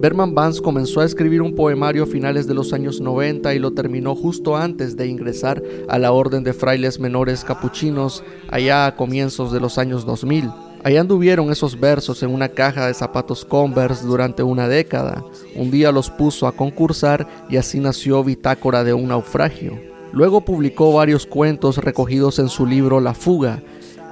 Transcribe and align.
Berman 0.00 0.32
Vance 0.32 0.62
comenzó 0.62 1.00
a 1.00 1.04
escribir 1.04 1.42
un 1.42 1.56
poemario 1.56 2.04
a 2.04 2.06
finales 2.06 2.46
de 2.46 2.54
los 2.54 2.72
años 2.72 3.00
90 3.00 3.52
y 3.52 3.58
lo 3.58 3.72
terminó 3.72 4.14
justo 4.14 4.56
antes 4.56 4.96
de 4.96 5.08
ingresar 5.08 5.60
a 5.88 5.98
la 5.98 6.12
Orden 6.12 6.44
de 6.44 6.52
Frailes 6.52 7.00
Menores 7.00 7.42
Capuchinos 7.42 8.22
allá 8.48 8.86
a 8.86 8.94
comienzos 8.94 9.50
de 9.50 9.58
los 9.58 9.76
años 9.76 10.06
2000. 10.06 10.50
Allá 10.84 11.00
anduvieron 11.00 11.50
esos 11.50 11.80
versos 11.80 12.22
en 12.22 12.30
una 12.30 12.48
caja 12.48 12.86
de 12.86 12.94
zapatos 12.94 13.44
Converse 13.44 14.06
durante 14.06 14.44
una 14.44 14.68
década. 14.68 15.24
Un 15.56 15.72
día 15.72 15.90
los 15.90 16.10
puso 16.10 16.46
a 16.46 16.52
concursar 16.52 17.26
y 17.50 17.56
así 17.56 17.80
nació 17.80 18.22
Bitácora 18.22 18.84
de 18.84 18.94
un 18.94 19.08
naufragio. 19.08 19.80
Luego 20.12 20.42
publicó 20.42 20.92
varios 20.92 21.26
cuentos 21.26 21.78
recogidos 21.78 22.38
en 22.38 22.48
su 22.48 22.66
libro 22.66 23.00
La 23.00 23.14
fuga, 23.14 23.64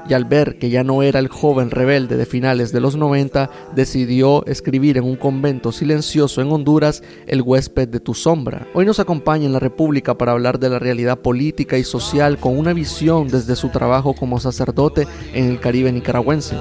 y 0.08 0.14
al 0.14 0.24
ver 0.24 0.58
que 0.58 0.70
ya 0.70 0.84
no 0.84 1.02
era 1.02 1.18
el 1.18 1.28
joven 1.28 1.70
rebelde 1.70 2.16
de 2.16 2.26
finales 2.26 2.72
de 2.72 2.80
los 2.80 2.96
90, 2.96 3.50
decidió 3.74 4.44
escribir 4.46 4.98
en 4.98 5.04
un 5.04 5.16
convento 5.16 5.72
silencioso 5.72 6.40
en 6.40 6.50
Honduras 6.50 7.02
El 7.26 7.42
huésped 7.42 7.88
de 7.88 8.00
tu 8.00 8.14
sombra. 8.14 8.66
Hoy 8.74 8.86
nos 8.86 9.00
acompaña 9.00 9.46
en 9.46 9.52
la 9.52 9.58
República 9.58 10.16
para 10.16 10.32
hablar 10.32 10.58
de 10.58 10.70
la 10.70 10.78
realidad 10.78 11.18
política 11.18 11.78
y 11.78 11.84
social 11.84 12.38
con 12.38 12.58
una 12.58 12.72
visión 12.72 13.28
desde 13.28 13.56
su 13.56 13.68
trabajo 13.70 14.14
como 14.14 14.40
sacerdote 14.40 15.06
en 15.32 15.50
el 15.50 15.60
Caribe 15.60 15.92
nicaragüense. 15.92 16.56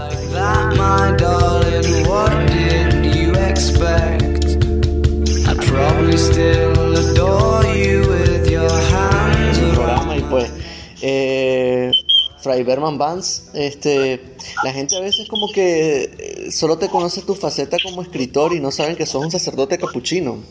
Fray 12.45 12.61
Berman 12.61 12.99
Vance, 12.99 13.49
este, 13.55 14.21
la 14.63 14.71
gente 14.71 14.95
a 14.95 14.99
veces 14.99 15.27
como 15.27 15.51
que 15.51 16.03
eh, 16.03 16.51
solo 16.51 16.77
te 16.77 16.89
conoce 16.89 17.23
tu 17.23 17.33
faceta 17.33 17.77
como 17.81 18.03
escritor 18.03 18.53
y 18.53 18.59
no 18.59 18.69
saben 18.69 18.95
que 18.95 19.07
sos 19.07 19.25
un 19.25 19.31
sacerdote 19.31 19.79
capuchino. 19.79 20.43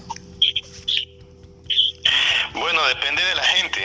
Bueno, 2.53 2.85
depende 2.89 3.23
de 3.23 3.35
la 3.37 3.43
gente. 3.45 3.81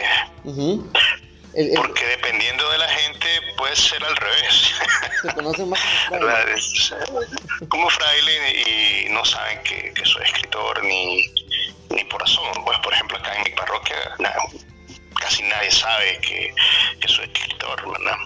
Porque 1.75 2.05
dependiendo 2.05 2.67
de 2.71 2.77
la 2.79 2.87
gente 2.87 3.27
puede 3.55 3.75
ser 3.75 4.03
al 4.03 4.15
revés. 4.15 4.71
Te 5.21 5.33
conocen 5.35 5.69
más 5.69 5.79
como 7.69 7.89
fraile. 7.91 9.05
y 9.05 9.09
no 9.09 9.23
saben 9.23 9.61
que, 9.61 9.93
soy 10.03 10.23
escritor 10.23 10.83
ni, 10.83 11.31
ni 11.91 12.03
por 12.05 12.19
razón. 12.21 12.45
Pues, 12.65 12.79
por 12.79 12.91
ejemplo, 12.91 13.19
acá 13.19 13.35
en 13.35 13.43
mi 13.43 13.51
parroquia, 13.51 13.97
casi 15.19 15.43
nadie 15.43 15.71
sabe 15.71 16.19
que, 16.19 16.53
soy 17.07 17.25
escritor, 17.25 17.91
¿verdad? 17.91 18.17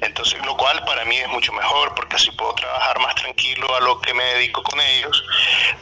Entonces, 0.00 0.44
lo 0.44 0.56
cual 0.56 0.82
para 0.84 1.04
mí 1.04 1.16
es 1.16 1.28
mucho 1.28 1.52
mejor 1.52 1.94
porque 1.94 2.16
así 2.16 2.30
puedo 2.32 2.54
trabajar 2.54 2.98
más 3.00 3.14
tranquilo 3.14 3.74
a 3.74 3.80
lo 3.80 4.00
que 4.00 4.14
me 4.14 4.24
dedico 4.24 4.62
con 4.62 4.80
ellos, 4.80 5.24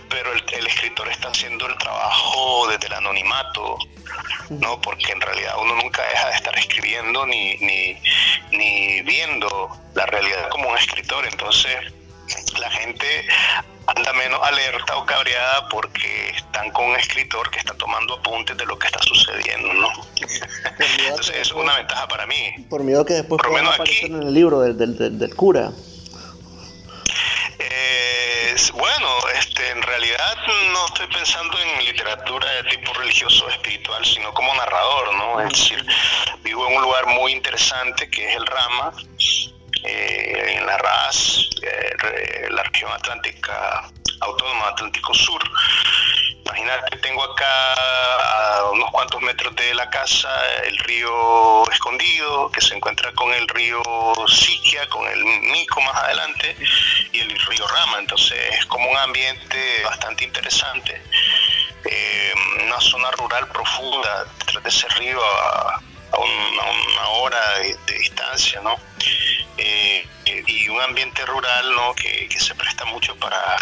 pero 0.09 0.33
el, 0.33 0.67
escritor 0.67 1.09
está 1.09 1.29
haciendo 1.29 1.67
el 1.67 1.77
trabajo 1.79 2.69
desde 2.69 2.87
el 2.87 2.95
anonimato, 2.95 3.79
¿no? 4.51 4.81
Porque 4.81 5.13
en 5.13 5.21
realidad 5.21 5.55
uno 5.61 5.75
nunca 5.77 6.03
deja 6.09 6.29
de 6.29 6.35
estar 6.35 6.59
escribiendo 6.59 7.27
ni, 7.27 7.57
ni, 7.57 8.01
ni 8.51 9.03
viendo 9.03 9.71
la 9.95 10.07
realidad 10.07 10.49
como 10.51 10.69
un 10.69 10.79
escritor, 10.79 11.27
entonces 11.27 11.93
la 12.59 12.71
gente 12.71 13.27
anda 13.87 14.13
menos 14.15 14.41
alerta 14.43 14.97
o 14.97 15.07
cabreada 15.07 15.69
porque 15.69 16.31
están 16.31 16.71
con 16.73 16.87
un 16.87 16.97
escritor 16.97 17.51
que 17.51 17.59
está 17.59 17.75
tomando 17.75 18.15
apuntes 18.15 18.57
de 18.57 18.67
lo 18.67 18.79
que 18.79 18.87
está 18.87 19.01
sucediendo, 19.03 19.73
¿no? 19.75 19.89
Entonces 21.09 21.37
es 21.37 21.53
una 21.53 21.77
ventaja 21.77 22.09
para 22.09 22.27
mí. 22.27 22.67
Por 22.69 22.83
miedo 22.83 23.05
que 23.05 23.15
después 23.15 23.41
por 23.43 23.53
menos 23.53 23.79
aquí, 23.79 24.07
en 24.07 24.23
el 24.23 24.35
libro 24.35 24.61
del, 24.61 24.77
del, 24.77 25.19
del, 25.19 25.37
cura. 25.37 25.71
Eh, 27.59 28.57
bueno, 28.75 29.09
este, 29.39 29.71
en 29.71 29.83
realidad 29.83 30.37
no 30.73 30.87
estoy 30.87 31.07
pensando 31.09 31.59
en 31.59 31.85
literatura 31.85 32.51
de 32.51 32.65
tipo 32.71 32.93
religioso 32.95 33.47
o 33.47 33.51
espiritual, 33.51 34.05
sino 34.05 34.33
como 34.35 34.55
narrador, 34.55 35.15
¿no? 35.15 35.41
Es 35.41 35.49
decir, 35.51 35.87
vivo 36.43 36.67
en 36.69 36.77
un 36.77 36.83
lugar 36.83 37.07
muy 37.07 37.33
interesante 37.33 38.09
que 38.11 38.29
es 38.29 38.37
el 38.37 38.47
Rama, 38.47 38.93
eh, 39.87 40.57
en 40.57 40.67
la 40.67 40.79
RAS, 40.79 41.49
la 42.51 42.63
región 42.63 42.91
atlántica 42.93 43.91
autónoma 44.21 44.69
Atlántico 44.69 45.15
Sur. 45.15 45.43
Imagínate, 46.45 46.97
tengo 46.99 47.23
acá 47.23 47.75
a 47.75 48.71
unos 48.71 48.91
cuantos 48.91 49.21
metros 49.21 49.55
de 49.57 49.75
la 49.75 49.89
casa 49.91 50.29
el 50.65 50.79
río 50.79 51.69
Escondido, 51.71 52.51
que 52.51 52.61
se 52.61 52.75
encuentra 52.75 53.13
con 53.13 53.33
el 53.33 53.49
río 53.49 53.83
Siquia, 54.29 54.89
con 54.89 55.07
el 55.11 55.25
Mico 55.25 55.81
más 55.81 55.97
adelante, 55.97 56.57
y 57.13 57.21
el 57.21 57.31
río 57.31 57.67
Rama. 57.67 57.99
Entonces 57.99 58.39
es 58.53 58.67
como 58.67 58.91
un 58.91 58.97
ambiente 58.97 59.83
bastante 59.85 60.25
interesante. 60.25 61.03
Eh, 61.85 62.33
una 62.65 62.81
zona 62.81 63.11
rural 63.13 63.49
profunda 63.49 64.25
detrás 64.39 64.63
de 64.63 64.69
ese 64.69 64.89
río 65.01 65.21
a, 65.23 65.81
una 66.19 67.09
hora 67.09 67.59
de, 67.59 67.99
distancia, 67.99 68.61
¿no? 68.63 68.77
Eh, 69.59 70.07
y 70.47 70.69
un 70.69 70.81
ambiente 70.81 71.25
rural, 71.25 71.75
¿no? 71.75 71.95
Que, 71.95 72.29
se 72.39 72.55
presta 72.55 72.85
mucho 72.85 73.17
para 73.17 73.57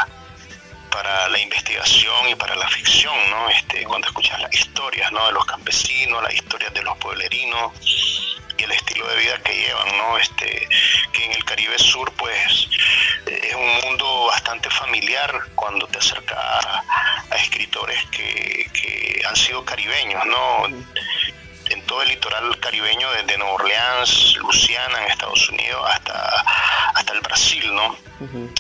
para 0.91 1.29
la 1.29 1.41
investigación 1.41 2.29
y 2.29 2.37
para 2.37 2.55
la 2.55 2.69
ficción, 2.69 3.15
¿no? 3.29 3.49
Este, 3.49 3.83
cuando 3.83 4.07
escuchas 4.07 4.41
las 4.41 4.55
historias, 4.55 5.11
¿no? 5.11 5.27
De 5.27 5.33
los 5.33 5.45
campesinos, 5.45 6.23
las 6.23 6.33
historias 6.35 6.73
de 6.73 6.83
los 6.83 6.97
pueblerinos 6.99 7.73
y 8.57 8.63
el 8.63 8.71
estilo 8.71 9.05
de 9.09 9.17
vida 9.17 9.43
que 9.43 9.57
llevan, 9.57 9.89
¿no? 9.99 10.17
Este, 10.19 10.69
que 11.13 11.25
en 11.25 11.33
el 11.33 11.45
Caribe 11.45 11.77
Sur, 11.81 12.13
pues, 12.13 12.69
es 13.27 13.55
un 13.57 13.81
mundo 13.81 14.27
bastante 14.27 14.71
familiar 14.71 15.33
cuando 15.57 15.89
te 15.89 15.99
acercas 15.99 16.39
a, 16.39 16.85
escritores 17.43 17.99
que, 18.13 18.71
que, 18.73 19.23
han 19.27 19.35
sido 19.35 19.65
caribeños, 19.65 20.25
¿no? 20.27 20.69
Todo 21.95 22.03
el 22.03 22.09
litoral 22.09 22.59
caribeño, 22.59 23.09
desde 23.13 23.39
Nueva 23.39 23.55
Orleans, 23.55 24.37
Luciana, 24.39 24.99
en 25.05 25.13
Estados 25.13 25.49
Unidos, 25.49 25.81
hasta, 25.93 26.45
hasta 26.93 27.13
el 27.13 27.21
Brasil, 27.21 27.73
¿no? 27.73 27.97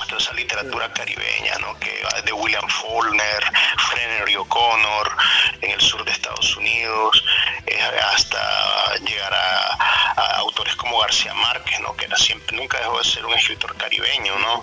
toda 0.06 0.18
esa 0.18 0.32
literatura 0.34 0.92
caribeña, 0.92 1.58
¿no? 1.58 1.76
que 1.80 2.00
desde 2.14 2.32
William 2.32 2.68
Faulkner, 2.68 3.42
Flannery 3.90 4.36
O'Connor 4.36 5.16
en 5.62 5.70
el 5.72 5.80
sur 5.80 6.04
de 6.04 6.12
Estados 6.12 6.56
Unidos, 6.56 7.24
eh, 7.66 7.80
hasta 8.14 8.94
llegar 9.04 9.34
a, 9.34 10.36
autores 10.36 10.76
como 10.76 11.00
García 11.00 11.34
Márquez, 11.34 11.80
¿no? 11.80 11.96
que 11.96 12.04
era 12.04 12.16
siempre, 12.16 12.56
nunca 12.56 12.78
dejó 12.78 12.98
de 12.98 13.04
ser 13.04 13.26
un 13.26 13.34
escritor 13.34 13.76
caribeño. 13.76 14.38
¿no? 14.38 14.62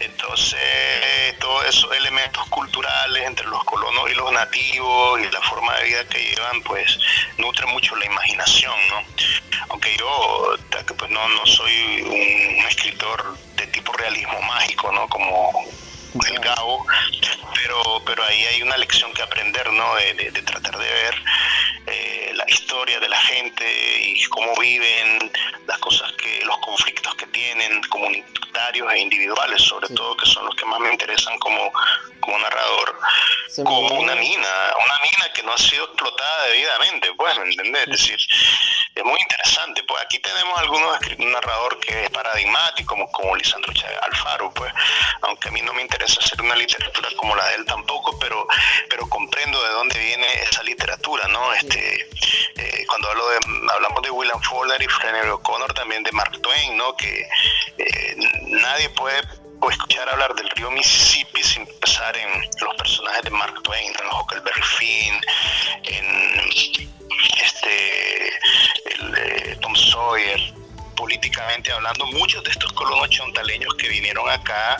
Entonces, 0.00 0.60
esos 1.68 1.94
elementos 1.96 2.46
culturales 2.48 3.26
entre 3.26 3.46
los 3.46 3.62
colonos 3.64 4.10
y 4.10 4.14
los 4.14 4.30
nativos 4.32 5.20
y 5.20 5.30
la 5.30 5.40
forma 5.42 5.74
de 5.76 5.84
vida 5.84 6.08
que 6.08 6.18
llevan, 6.18 6.62
pues 6.62 6.98
nutren 7.38 7.70
mucho 7.70 7.96
la 7.96 8.06
imaginación. 8.06 8.74
¿no? 8.90 9.02
Aunque 9.70 9.96
yo 9.96 10.56
pues, 10.96 11.10
no, 11.10 11.28
no 11.28 11.46
soy 11.46 12.02
un 12.02 12.66
escritor 12.66 13.36
de 13.56 13.66
tipo 13.68 13.92
realismo 13.92 14.40
mágico, 14.42 14.92
¿no? 14.92 15.08
Como 15.08 15.64
el 16.26 16.38
Gabo, 16.40 16.86
pero, 17.54 18.02
pero 18.06 18.24
ahí 18.24 18.44
hay 18.44 18.62
una 18.62 18.76
lección 18.76 19.12
que 19.12 19.22
aprender, 19.22 19.70
¿no? 19.72 19.94
De, 19.96 20.30
tratar 20.42 20.78
de 20.78 20.84
ver 20.84 21.22
historia 22.48 23.00
de 23.00 23.08
la 23.08 23.18
gente 23.18 23.64
y 24.00 24.22
cómo 24.24 24.54
viven, 24.60 25.30
las 25.66 25.78
cosas 25.78 26.12
que, 26.12 26.44
los 26.44 26.58
conflictos 26.58 27.14
que 27.16 27.26
tienen, 27.26 27.80
comunitarios 27.88 28.92
e 28.92 28.98
individuales, 28.98 29.62
sobre 29.62 29.88
todo, 29.88 30.16
que 30.16 30.26
son 30.26 30.46
los 30.46 30.54
que 30.54 30.64
más 30.66 30.80
me 30.80 30.92
interesan 30.92 31.38
como, 31.38 31.72
como 32.26 32.38
narrador, 32.40 32.98
como 33.64 34.00
una 34.00 34.16
mina, 34.16 34.48
una 34.84 34.98
mina 35.00 35.32
que 35.32 35.42
no 35.44 35.52
ha 35.52 35.58
sido 35.58 35.84
explotada 35.84 36.46
debidamente, 36.48 37.10
bueno, 37.10 37.44
¿entendés? 37.44 37.84
Es 37.84 37.90
decir, 37.90 38.18
es 38.94 39.04
muy 39.04 39.18
interesante, 39.20 39.82
pues 39.84 40.02
aquí 40.02 40.18
tenemos 40.18 40.58
algunos 40.58 40.98
un 41.18 41.32
narrador 41.32 41.78
que 41.80 42.04
es 42.04 42.10
paradigmático, 42.10 42.94
como, 42.94 43.10
como 43.12 43.36
Lisandro 43.36 43.72
Chávez 43.72 43.98
Alfaro, 44.02 44.52
pues, 44.52 44.72
aunque 45.22 45.48
a 45.48 45.52
mí 45.52 45.62
no 45.62 45.72
me 45.72 45.82
interesa 45.82 46.20
hacer 46.20 46.42
una 46.42 46.56
literatura 46.56 47.08
como 47.16 47.36
la 47.36 47.46
de 47.48 47.54
él 47.54 47.64
tampoco, 47.64 48.18
pero, 48.18 48.46
pero 48.90 49.08
comprendo 49.08 49.62
de 49.62 49.70
dónde 49.70 49.98
viene 49.98 50.26
esa 50.42 50.62
literatura, 50.64 51.28
¿no? 51.28 51.52
Este, 51.54 52.08
eh, 52.56 52.84
cuando 52.88 53.08
hablo 53.08 53.28
de, 53.28 53.38
hablamos 53.72 54.02
de 54.02 54.10
William 54.10 54.40
Faulkner 54.42 54.82
y 54.82 54.88
Flannery 54.88 55.28
O'Connor, 55.28 55.72
también 55.74 56.02
de 56.02 56.12
Mark 56.12 56.40
Twain, 56.42 56.76
¿no? 56.76 56.96
Que 56.96 57.28
eh, 57.78 58.16
nadie 58.48 58.90
puede 58.90 59.22
escuchar 59.70 60.08
hablar 60.08 60.34
del 60.34 60.48
río 60.50 60.70
Mississippi 60.70 61.42
sin 61.42 61.66
pensar 61.66 62.16
en 62.16 62.28
los 62.60 62.74
personajes 62.76 63.22
de 63.22 63.30
Mark 63.30 63.62
Twain, 63.62 63.86
en 63.86 64.18
Huckleberry 64.20 64.62
Finn, 64.62 65.20
en 65.84 66.06
este 67.42 68.28
el, 68.86 69.58
Tom 69.60 69.74
Sawyer, 69.74 70.54
políticamente 70.96 71.72
hablando, 71.72 72.06
muchos 72.06 72.42
de 72.44 72.50
estos 72.50 72.72
colonos 72.72 73.08
chontaleños 73.10 73.74
que 73.74 73.88
vinieron 73.88 74.28
acá 74.30 74.76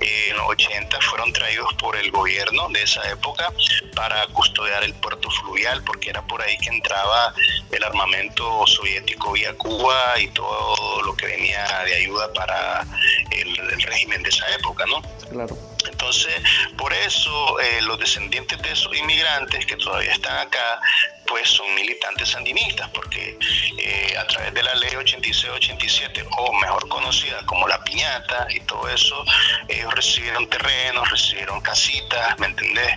eh, 0.00 0.28
en 0.30 0.36
los 0.36 0.48
80 0.48 1.00
fueron 1.00 1.32
traídos 1.32 1.72
por 1.74 1.96
el 1.96 2.10
gobierno 2.10 2.68
de 2.68 2.82
esa 2.82 3.08
época 3.10 3.50
para 3.94 4.26
custodiar 4.28 4.84
el 4.84 4.94
puerto 4.94 5.30
fluvial, 5.30 5.82
porque 5.84 6.10
era 6.10 6.22
por 6.26 6.42
ahí 6.42 6.56
que 6.58 6.68
entraba 6.68 7.32
el 7.70 7.82
armamento 7.82 8.66
soviético 8.66 9.32
vía 9.32 9.54
Cuba 9.56 10.18
y 10.20 10.28
todo 10.28 11.02
lo 11.02 11.16
que 11.16 11.26
venía 11.26 11.66
de 11.84 11.94
ayuda 11.94 12.30
para 12.34 12.86
el 13.30 13.55
del 13.66 13.80
régimen 13.82 14.22
de 14.22 14.28
esa 14.28 14.48
época, 14.54 14.84
¿no? 14.86 15.02
Claro. 15.30 15.56
Entonces, 15.88 16.34
por 16.76 16.92
eso 16.92 17.60
eh, 17.60 17.80
los 17.82 17.98
descendientes 17.98 18.60
de 18.60 18.72
esos 18.72 18.94
inmigrantes 18.96 19.64
que 19.66 19.76
todavía 19.76 20.12
están 20.12 20.46
acá, 20.46 20.80
pues 21.26 21.48
son 21.48 21.74
militantes 21.74 22.30
sandinistas, 22.30 22.88
porque 22.90 23.38
eh, 23.78 24.14
a 24.18 24.26
través 24.26 24.54
de 24.54 24.62
la 24.62 24.74
ley 24.74 24.90
86-87, 24.90 26.26
o 26.38 26.52
mejor 26.54 26.88
conocida 26.88 27.44
como 27.46 27.66
la 27.66 27.82
piñata 27.82 28.46
y 28.50 28.60
todo 28.60 28.88
eso, 28.88 29.24
ellos 29.68 29.92
recibieron 29.94 30.48
terrenos, 30.48 31.10
recibieron 31.10 31.60
casitas, 31.60 32.38
¿me 32.38 32.46
entendés? 32.46 32.92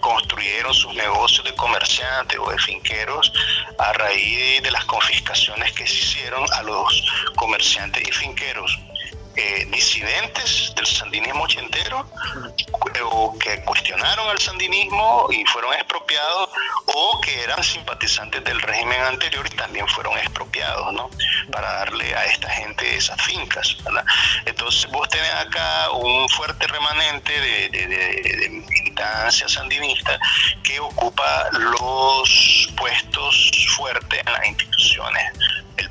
Construyeron 0.00 0.74
sus 0.74 0.94
negocios 0.94 1.44
de 1.44 1.54
comerciantes 1.54 2.38
o 2.38 2.50
de 2.50 2.58
finqueros 2.58 3.32
a 3.78 3.92
raíz 3.92 4.62
de 4.62 4.70
las 4.70 4.84
confiscaciones 4.84 5.72
que 5.72 5.86
se 5.86 5.94
hicieron 5.94 6.44
a 6.52 6.62
los 6.62 7.32
comerciantes 7.36 8.06
y 8.06 8.12
finqueros. 8.12 8.78
Eh, 9.40 9.68
disidentes 9.70 10.72
del 10.74 10.84
sandinismo 10.84 11.44
ochentero 11.44 12.04
o 13.12 13.38
que 13.38 13.62
cuestionaron 13.62 14.28
al 14.28 14.38
sandinismo 14.40 15.28
y 15.30 15.44
fueron 15.44 15.74
expropiados 15.74 16.50
o 16.86 17.20
que 17.20 17.44
eran 17.44 17.62
simpatizantes 17.62 18.42
del 18.42 18.60
régimen 18.60 19.00
anterior 19.00 19.46
y 19.46 19.54
también 19.54 19.86
fueron 19.86 20.18
expropiados, 20.18 20.92
¿no? 20.92 21.08
Para 21.52 21.72
darle 21.72 22.12
a 22.16 22.24
esta 22.24 22.50
gente 22.50 22.96
esas 22.96 23.22
fincas, 23.22 23.76
¿verdad? 23.84 24.04
Entonces 24.44 24.90
vos 24.90 25.08
tenés 25.08 25.32
acá 25.34 25.92
un 25.92 26.28
fuerte 26.30 26.66
remanente 26.66 27.32
de, 27.40 27.68
de 27.68 28.48
militancia 28.48 29.48
sandinista 29.48 30.18
que 30.64 30.80
ocupa 30.80 31.48
los 31.52 32.68
puestos 32.76 33.52
fuertes 33.76 34.20
en 34.26 34.32
las 34.32 34.48
instituciones 34.48 35.32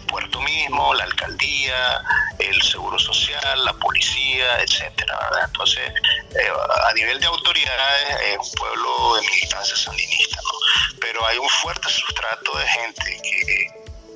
puerto 0.08 0.42
mismo, 0.42 0.94
la 0.96 1.04
alcaldía, 1.04 2.02
el 2.40 2.62
seguro 2.62 2.98
social, 2.98 3.66
la 3.66 3.74
policía, 3.74 4.60
etcétera. 4.62 5.18
Entonces, 5.46 5.92
eh, 6.32 6.50
a 6.90 6.94
nivel 6.94 7.20
de 7.20 7.28
autoridades 7.28 8.22
es 8.26 8.38
un 8.38 8.52
pueblo 8.54 9.16
de 9.16 9.22
militancia 9.22 9.76
sandinista, 9.76 10.38
¿no? 10.44 10.98
Pero 11.00 11.26
hay 11.26 11.38
un 11.38 11.50
fuerte 11.50 11.90
sustrato 11.90 12.58
de 12.58 12.68
gente 12.68 13.22
que 13.22 13.68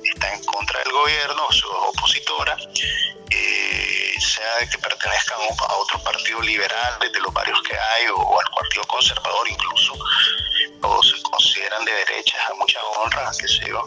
está 0.08 0.32
en 0.34 0.44
contra 0.44 0.78
del 0.80 0.92
gobierno, 0.92 1.46
o 1.46 1.88
opositora, 1.88 2.56
eh, 3.30 4.14
sea 4.20 4.68
que 4.70 4.78
pertenezcan 4.78 5.38
a 5.68 5.74
otro 5.74 6.02
partido 6.02 6.40
liberal, 6.42 6.98
de 7.00 7.20
los 7.20 7.32
varios 7.32 7.60
que 7.62 7.76
hay, 7.76 8.06
o 8.14 8.40
al 8.40 8.50
partido 8.54 8.84
conservador 8.84 9.48
incluso, 9.48 9.94
o 10.82 11.02
se 11.02 11.20
consideran 11.22 11.84
de 11.84 11.92
derechas 11.92 12.40
a 12.50 12.54
mucha 12.54 12.78
honra, 12.80 13.30
qué 13.38 13.48
sé 13.48 13.68
yo, 13.68 13.84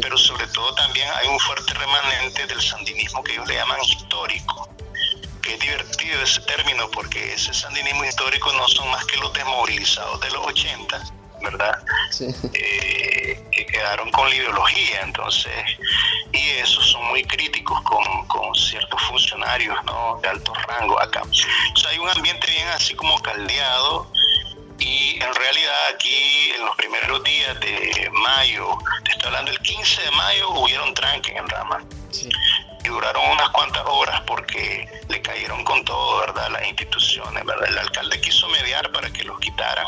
pero 0.00 0.16
sobre 0.18 0.46
todo 0.48 0.74
también 0.74 1.08
hay 1.14 1.28
un 1.28 1.38
fuerte 1.40 1.72
remanente 1.74 2.46
del 2.46 2.60
sandinismo 2.60 3.22
que 3.22 3.32
ellos 3.32 3.46
le 3.48 3.54
llaman 3.54 3.80
histórico, 3.82 4.68
que 5.42 5.54
es 5.54 5.60
divertido 5.60 6.22
ese 6.22 6.40
término 6.42 6.90
porque 6.90 7.34
ese 7.34 7.52
sandinismo 7.54 8.04
histórico 8.04 8.52
no 8.52 8.66
son 8.68 8.90
más 8.90 9.04
que 9.06 9.16
los 9.18 9.32
desmovilizados 9.32 10.20
de 10.20 10.30
los 10.30 10.46
80, 10.46 11.12
¿verdad? 11.42 11.82
Eh, 12.54 13.44
que 13.52 13.66
quedaron 13.66 14.10
con 14.10 14.28
la 14.28 14.34
ideología, 14.34 15.00
entonces, 15.02 15.52
y 16.32 16.50
esos 16.50 16.90
son 16.90 17.04
muy 17.08 17.22
críticos 17.24 17.80
con, 17.82 18.26
con 18.26 18.54
ciertos 18.54 19.00
funcionarios 19.02 19.76
¿no? 19.84 20.18
de 20.22 20.28
alto 20.28 20.52
rango 20.66 21.00
acá. 21.00 21.22
O 21.22 21.76
sea, 21.76 21.90
hay 21.90 21.98
un 21.98 22.08
ambiente 22.08 22.50
bien 22.50 22.68
así 22.68 22.94
como 22.94 23.18
caldeado 23.20 24.10
y 24.94 25.18
en 25.20 25.34
realidad 25.34 25.74
aquí 25.92 26.52
en 26.56 26.64
los 26.64 26.76
primeros 26.76 27.22
días 27.24 27.58
de 27.60 28.08
mayo, 28.12 28.78
te 29.04 29.10
estoy 29.10 29.26
hablando 29.26 29.50
el 29.50 29.58
15 29.58 30.02
de 30.02 30.10
mayo, 30.12 30.50
hubieron 30.50 30.94
tranques 30.94 31.34
en 31.34 31.48
Rama. 31.48 31.84
Y 32.84 32.88
duraron 32.88 33.30
unas 33.30 33.48
cuantas 33.50 33.82
horas 33.86 34.20
porque 34.26 34.86
le 35.08 35.20
cayeron 35.22 35.64
con 35.64 35.84
todo, 35.84 36.20
¿verdad? 36.20 36.50
Las 36.50 36.68
instituciones, 36.68 37.44
¿verdad? 37.44 37.68
El 37.68 37.78
alcalde 37.78 38.20
quiso 38.20 38.46
mediar 38.48 38.92
para 38.92 39.10
que 39.10 39.24
los 39.24 39.40
quitaran, 39.40 39.86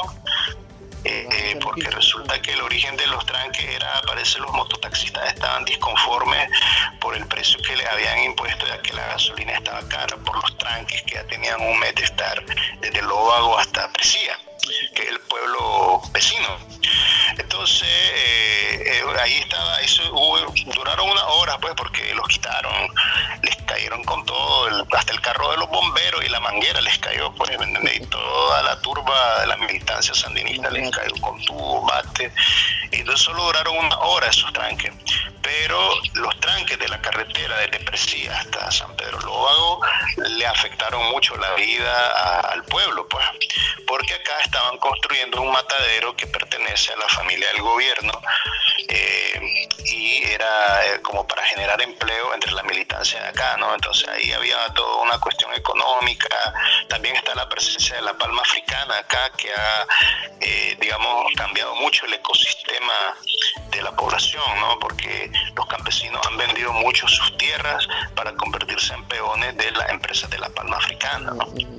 eh, 1.05 1.29
eh, 1.31 1.59
porque 1.63 1.89
resulta 1.91 2.41
que 2.43 2.53
el 2.55 2.63
origen 2.63 2.97
de 2.97 3.07
los 3.07 3.25
tranques 3.27 3.65
era, 3.65 4.01
parece 4.07 4.41
los 4.41 4.51
mototaxistas 4.53 5.29
estaban 5.29 5.65
disconformes 5.67 6.49
por 7.01 7.17
el 7.17 7.27
precio 7.29 7.61
que 7.63 7.77
le 7.77 7.87
habían 7.87 8.25
impuesto, 8.25 8.67
ya 8.67 8.81
que 8.83 8.93
la 8.95 9.07
gasolina 9.09 9.53
estaba 9.53 9.87
cara, 9.89 10.17
por 10.17 10.35
los 10.43 10.59
tranques 10.59 11.03
que 11.03 11.15
ya 11.15 11.27
tenían 11.29 11.61
un 11.61 11.79
mes 11.79 11.95
de 11.95 12.03
estar 12.03 12.45
desde 12.81 13.03
Lóvago 13.03 13.57
hasta 13.59 13.93
Presía 13.93 14.37
que 14.95 15.09
el 15.09 15.21
pueblo 15.21 16.03
vecino. 16.13 16.59
Entonces, 17.39 17.89
eh, 17.89 18.83
eh, 18.87 19.03
ahí 19.21 19.35
estaba, 19.39 19.81
eso 19.81 20.03
duraron 20.75 21.11
una 21.11 21.25
hora, 21.27 21.59
pues, 21.59 21.75
porque 21.77 22.15
los 22.15 22.27
quitaron, 22.29 22.89
cayeron 23.67 24.03
con 24.05 24.25
todo, 24.25 24.87
hasta 24.93 25.13
el 25.13 25.21
carro 25.21 25.51
de 25.51 25.59
los 25.59 25.69
bomberos 25.69 26.25
y 26.25 26.29
la 26.29 26.41
manguera 26.41 26.81
les 26.81 26.99
cayó, 26.99 27.33
pues, 27.35 27.51
y 27.51 28.07
toda 28.07 28.63
la 28.63 28.81
turba 28.81 29.41
de 29.41 29.47
la 29.47 29.57
militancia 29.57 30.15
sandinista 30.15 30.71
les 30.71 30.91
cayó 30.91 31.15
con 31.21 31.41
tu 31.45 31.83
bate. 31.83 32.33
Y 32.93 33.01
entonces 33.01 33.25
solo 33.25 33.45
duraron 33.45 33.77
una 33.77 33.99
hora 33.99 34.29
esos 34.29 34.53
tranques. 34.53 34.93
Pero 35.43 35.91
los 36.15 36.41
tranques 36.41 36.79
de 36.79 36.89
la 36.89 37.01
carretera 37.01 37.57
desde 37.59 37.85
Presía 37.85 38.37
hasta 38.37 38.71
San 38.73 38.97
Pedro 38.97 39.21
Lóvago 39.21 39.81
le 40.17 40.47
afectaron 40.47 41.07
mucho 41.11 41.37
la 41.37 41.55
vida 41.55 42.51
al 42.53 42.65
pueblo, 42.65 43.07
pues, 43.09 43.25
porque 43.87 44.15
acá 44.15 44.41
estaban 44.45 44.77
construyendo 44.79 45.41
un 45.41 45.53
matadero 45.53 46.17
que 46.17 46.27
pertenece 46.27 46.93
a 46.93 46.97
la 46.97 47.09
familia 47.09 47.47
del 47.53 47.63
gobierno 47.63 48.21
eh, 48.89 49.69
y 49.85 50.25
era 50.25 50.87
eh, 50.87 51.01
como 51.03 51.27
para 51.27 51.45
generar 51.45 51.81
empleo 51.81 52.35
entre 52.35 52.53
la 52.53 52.63
militancia 52.65 53.23
de 53.23 53.29
acá, 53.29 53.56
Entonces 53.75 54.09
ahí 54.09 54.33
había 54.33 54.57
toda 54.75 55.03
una 55.03 55.19
cuestión 55.19 55.53
económica, 55.55 56.55
también 56.89 57.17
está 57.17 57.35
la 57.35 57.49
presencia 57.49 57.97
de 57.97 58.03
la 58.03 58.15
palma 58.15 58.43
africana 58.43 58.99
acá 58.99 59.31
que 59.37 59.51
ha, 59.53 59.87
eh, 60.41 60.77
digamos, 60.81 61.27
cambiado 61.37 61.75
mucho 61.77 62.07
el 62.07 62.15
ecosistema 62.15 63.17
de 63.71 63.83
la 63.83 63.95
población, 63.95 64.43
¿no? 64.61 64.79
Porque 64.79 65.31
los 65.55 65.67
campesinos 65.67 66.27
han 66.27 66.37
vendido 66.37 66.73
mucho 66.73 67.09
sus 67.09 67.37
tierras 67.37 67.87
para 68.15 68.35
convertirse 68.35 68.95
en 68.95 69.05
peones 69.05 69.57
de 69.57 69.71
las 69.73 69.91
empresas 69.91 70.31
de 70.31 70.39
la 70.39 70.49
palma 70.51 70.77
africana, 70.77 71.33
¿no? 71.33 71.76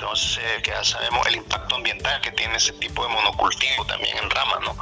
Entonces, 0.00 0.62
que 0.62 0.70
ya 0.70 0.84
sabemos 0.84 1.26
el 1.26 1.34
impacto 1.34 1.74
ambiental 1.74 2.20
que 2.20 2.30
tiene 2.30 2.56
ese 2.56 2.72
tipo 2.74 3.02
de 3.02 3.08
monocultivo 3.08 3.84
también 3.84 4.16
en 4.18 4.30
ramas, 4.30 4.60
¿no? 4.60 4.76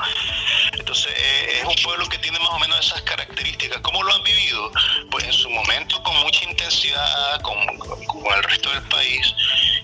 Entonces, 0.72 1.10
eh, 1.16 1.60
es 1.60 1.64
un 1.64 1.74
pueblo 1.82 2.06
que 2.06 2.18
tiene 2.18 2.38
más 2.38 2.50
o 2.50 2.58
menos 2.58 2.86
esas 2.86 3.00
características. 3.00 3.80
¿Cómo 3.80 4.02
lo 4.02 4.12
han 4.12 4.22
vivido? 4.22 4.70
Pues 5.10 5.24
en 5.24 5.32
su 5.32 5.48
momento 5.48 6.02
con 6.02 6.14
mucha 6.18 6.44
intensidad, 6.44 7.40
con, 7.40 7.56
el 7.56 8.42
resto 8.42 8.68
del 8.68 8.82
país, 8.88 9.34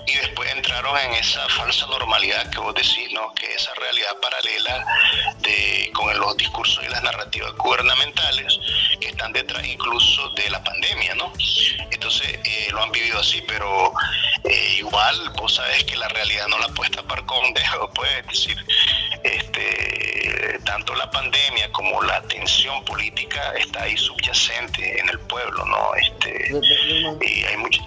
y 0.06 0.17
después 0.17 0.50
entraron 0.50 0.99
en 0.99 1.14
esa 1.14 1.49
falsa 1.49 1.87
normalidad 1.87 2.50
que 2.50 2.59
vos 2.59 2.75
decís, 2.75 3.11
¿no? 3.12 3.33
Que 3.33 3.54
esa 3.54 3.73
realidad 3.75 4.14
paralela 4.21 4.85
de, 5.38 5.90
con 5.95 6.18
los 6.21 6.37
discursos 6.37 6.85
y 6.85 6.88
las 6.88 7.02
narrativas 7.02 7.52
gubernamentales 7.56 8.59
están 9.12 9.33
detrás 9.33 9.64
incluso 9.66 10.31
de 10.31 10.50
la 10.50 10.62
pandemia, 10.64 11.14
¿no? 11.14 11.33
Entonces, 11.90 12.38
eh, 12.45 12.69
lo 12.73 12.83
han 12.83 12.90
vivido 12.90 13.19
así, 13.19 13.42
pero 13.47 13.92
eh, 14.45 14.76
igual 14.78 15.16
vos 15.37 15.54
sabes 15.54 15.85
que 15.85 15.97
la 15.97 16.09
realidad 16.09 16.49
no 16.49 16.59
la 16.59 16.69
puedes 16.69 16.92
tapar 16.92 17.25
con 17.26 17.45
un 17.45 17.54
dedo, 17.54 17.90
pues, 17.95 18.11
decir, 18.26 18.57
este, 19.23 20.59
tanto 20.64 20.95
la 20.95 21.11
pandemia 21.11 21.71
como 21.73 22.02
la 22.02 22.23
tensión 22.23 22.85
política 22.85 23.52
está 23.59 23.83
ahí 23.83 23.97
subyacente 23.97 24.99
en 24.99 25.09
el 25.11 25.19
pueblo, 25.21 25.64
¿no? 25.64 25.95
Este, 25.95 26.50
y 27.21 27.45
hay, 27.45 27.57
mucha, 27.57 27.83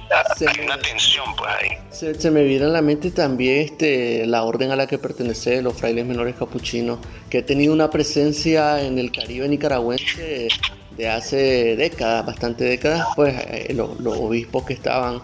hay 0.47 0.63
una 0.63 0.77
tensión, 0.77 1.35
pues, 1.35 1.51
ahí. 1.51 1.77
Se, 1.91 2.31
me 2.31 2.43
viene 2.43 2.65
a 2.65 2.69
la 2.69 2.81
mente 2.81 3.11
también 3.11 3.65
este, 3.65 4.25
la 4.27 4.43
orden 4.43 4.71
a 4.71 4.75
la 4.75 4.87
que 4.87 4.97
pertenece 4.97 5.61
los 5.61 5.73
frailes 5.73 6.05
menores 6.05 6.35
capuchinos, 6.35 6.99
que 7.29 7.39
ha 7.39 7.45
tenido 7.45 7.73
una 7.73 7.89
presencia 7.89 8.81
en 8.81 8.99
el 8.99 9.11
Caribe 9.11 9.47
nicaragüense 9.47 10.49
de 10.97 11.07
hace 11.07 11.75
décadas, 11.75 12.25
bastante 12.25 12.63
décadas, 12.63 13.07
pues 13.15 13.35
eh, 13.47 13.73
los, 13.73 13.99
los 13.99 14.17
obispos 14.17 14.65
que 14.65 14.73
estaban 14.73 15.21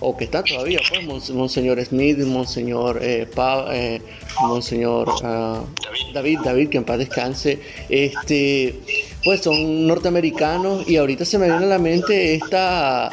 o 0.00 0.16
que 0.16 0.24
está 0.24 0.42
todavía, 0.42 0.80
pues, 1.06 1.30
Monseñor 1.30 1.82
Smith, 1.84 2.18
Monseñor, 2.18 2.98
eh, 3.02 3.26
eh 3.72 4.02
Monseñor 4.42 5.08
ah, 5.22 5.62
David, 6.12 6.40
David, 6.44 6.68
que 6.68 6.78
en 6.78 6.84
paz 6.84 6.98
descanse, 6.98 7.58
este, 7.88 8.74
pues 9.24 9.40
son 9.40 9.86
norteamericanos 9.86 10.88
y 10.88 10.96
ahorita 10.96 11.24
se 11.24 11.38
me 11.38 11.46
viene 11.46 11.64
a 11.64 11.68
la 11.68 11.78
mente 11.78 12.34
esta, 12.34 13.10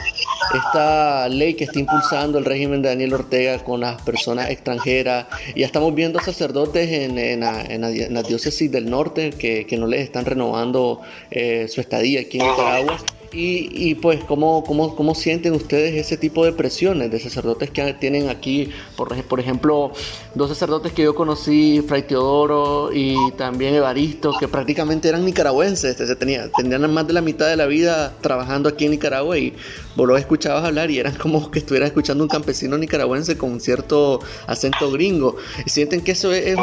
esta 0.53 1.29
ley 1.29 1.53
que 1.53 1.63
está 1.63 1.79
impulsando 1.79 2.37
el 2.37 2.45
régimen 2.45 2.81
de 2.81 2.89
Daniel 2.89 3.13
Ortega 3.13 3.63
con 3.63 3.79
las 3.79 4.01
personas 4.01 4.49
extranjeras. 4.49 5.27
Ya 5.55 5.65
estamos 5.65 5.95
viendo 5.95 6.19
sacerdotes 6.19 6.89
en, 6.91 7.17
en, 7.17 7.41
la, 7.41 8.23
diócesis 8.23 8.71
del 8.71 8.89
norte 8.89 9.31
que, 9.31 9.65
que 9.65 9.77
no 9.77 9.87
les 9.87 10.01
están 10.01 10.25
renovando 10.25 11.01
eh, 11.31 11.67
su 11.69 11.81
estadía 11.81 12.21
aquí 12.21 12.39
en 12.39 12.47
Nicaragua 12.47 12.97
Y, 13.33 13.95
pues, 13.95 14.21
¿cómo, 14.25 14.61
cómo, 14.65 14.93
cómo 14.93 15.15
sienten 15.15 15.53
ustedes 15.53 15.95
ese 15.95 16.17
tipo 16.17 16.43
de 16.43 16.51
presiones 16.51 17.11
de 17.11 17.19
sacerdotes 17.19 17.69
que 17.69 17.93
tienen 17.93 18.29
aquí? 18.29 18.71
Por, 18.97 19.15
por 19.23 19.39
ejemplo, 19.39 19.93
dos 20.35 20.49
sacerdotes 20.49 20.91
que 20.91 21.03
yo 21.03 21.15
conocí, 21.15 21.81
Fray 21.87 22.03
Teodoro 22.03 22.91
y 22.93 23.15
también 23.37 23.73
Evaristo, 23.73 24.33
que 24.37 24.49
prácticamente 24.49 25.07
eran 25.07 25.23
nicaragüenses, 25.23 25.95
se 25.95 26.15
tenía, 26.17 26.51
tenían 26.51 26.93
más 26.93 27.07
de 27.07 27.13
la 27.13 27.21
mitad 27.21 27.47
de 27.47 27.55
la 27.55 27.67
vida 27.67 28.13
trabajando 28.19 28.67
aquí 28.67 28.83
en 28.83 28.91
Nicaragua 28.91 29.37
y 29.37 29.53
vos 29.95 30.07
los 30.07 30.19
escuchabas 30.19 30.65
hablar 30.65 30.91
y 30.91 30.99
eran 30.99 31.15
como 31.15 31.51
que 31.51 31.59
estuvieras 31.59 31.87
escuchando 31.87 32.25
un 32.25 32.29
campesino 32.29 32.77
nicaragüense 32.77 33.37
con 33.37 33.53
un 33.53 33.61
cierto 33.61 34.19
acento 34.45 34.91
gringo. 34.91 35.37
¿Sienten 35.67 36.01
que 36.01 36.11
eso 36.11 36.33
es, 36.33 36.57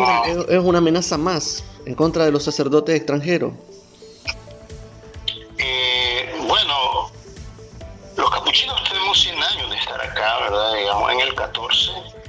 es 0.48 0.58
una 0.62 0.78
amenaza 0.78 1.16
más 1.16 1.64
en 1.86 1.94
contra 1.94 2.26
de 2.26 2.32
los 2.32 2.44
sacerdotes 2.44 2.94
extranjeros? 2.94 3.54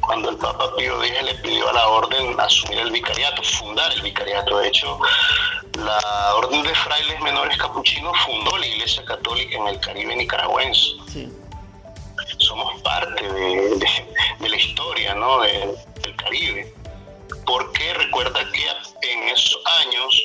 Cuando 0.09 0.31
el 0.31 0.37
Papa 0.37 0.75
Pío 0.75 1.03
X 1.03 1.21
le 1.23 1.35
pidió 1.35 1.69
a 1.69 1.73
la 1.73 1.87
orden 1.87 2.39
asumir 2.39 2.79
el 2.79 2.91
vicariato, 2.91 3.43
fundar 3.43 3.93
el 3.93 4.01
vicariato. 4.01 4.57
De 4.57 4.67
hecho, 4.67 4.99
la 5.77 6.35
Orden 6.35 6.63
de 6.63 6.73
Frailes 6.73 7.21
Menores 7.21 7.55
Capuchinos 7.59 8.17
fundó 8.25 8.57
la 8.57 8.65
Iglesia 8.65 9.05
Católica 9.05 9.55
en 9.57 9.67
el 9.67 9.79
Caribe 9.79 10.15
nicaragüense. 10.15 10.93
Somos 12.39 12.81
parte 12.81 13.21
de, 13.21 14.49
la 14.49 14.55
historia 14.55 15.13
¿no? 15.13 15.41
del 15.41 16.15
Caribe. 16.15 16.73
Porque 17.45 17.93
recuerda 17.93 18.39
que 18.51 19.11
en 19.11 19.29
esos 19.29 19.61
años 19.85 20.23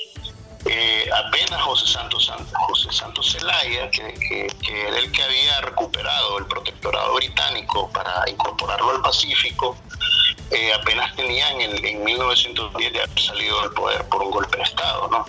eh, 0.67 1.11
apenas 1.27 1.63
José 1.63 1.87
Santos, 1.87 2.33
José 2.69 2.93
Santos 2.93 3.33
Zelaya, 3.33 3.91
que, 3.91 4.47
era 4.69 4.99
el 4.99 5.13
que 5.13 5.23
había 5.23 5.61
recuperado 5.61 6.39
el 6.39 6.47
protectorado 6.47 7.15
británico 7.15 7.91
para 7.93 8.29
incorporarlo 8.29 8.91
al 8.91 9.03
Pacífico, 9.03 9.77
eh, 10.51 10.73
apenas 10.73 11.15
tenía 11.17 11.51
en, 11.51 11.85
en 11.85 12.05
1910 12.05 12.93
de 12.93 13.03
haber 13.03 13.21
salido 13.21 13.61
del 13.63 13.71
poder 13.73 14.09
por 14.09 14.23
un 14.23 14.31
golpe 14.31 14.57
de 14.57 14.63
Estado, 14.63 15.09
¿no? 15.09 15.25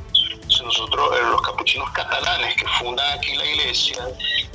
nosotros, 0.66 1.16
eh, 1.18 1.24
los 1.30 1.42
capuchinos 1.42 1.90
catalanes 1.92 2.56
que 2.56 2.68
fundan 2.80 3.18
aquí 3.18 3.36
la 3.36 3.46
iglesia, 3.46 4.08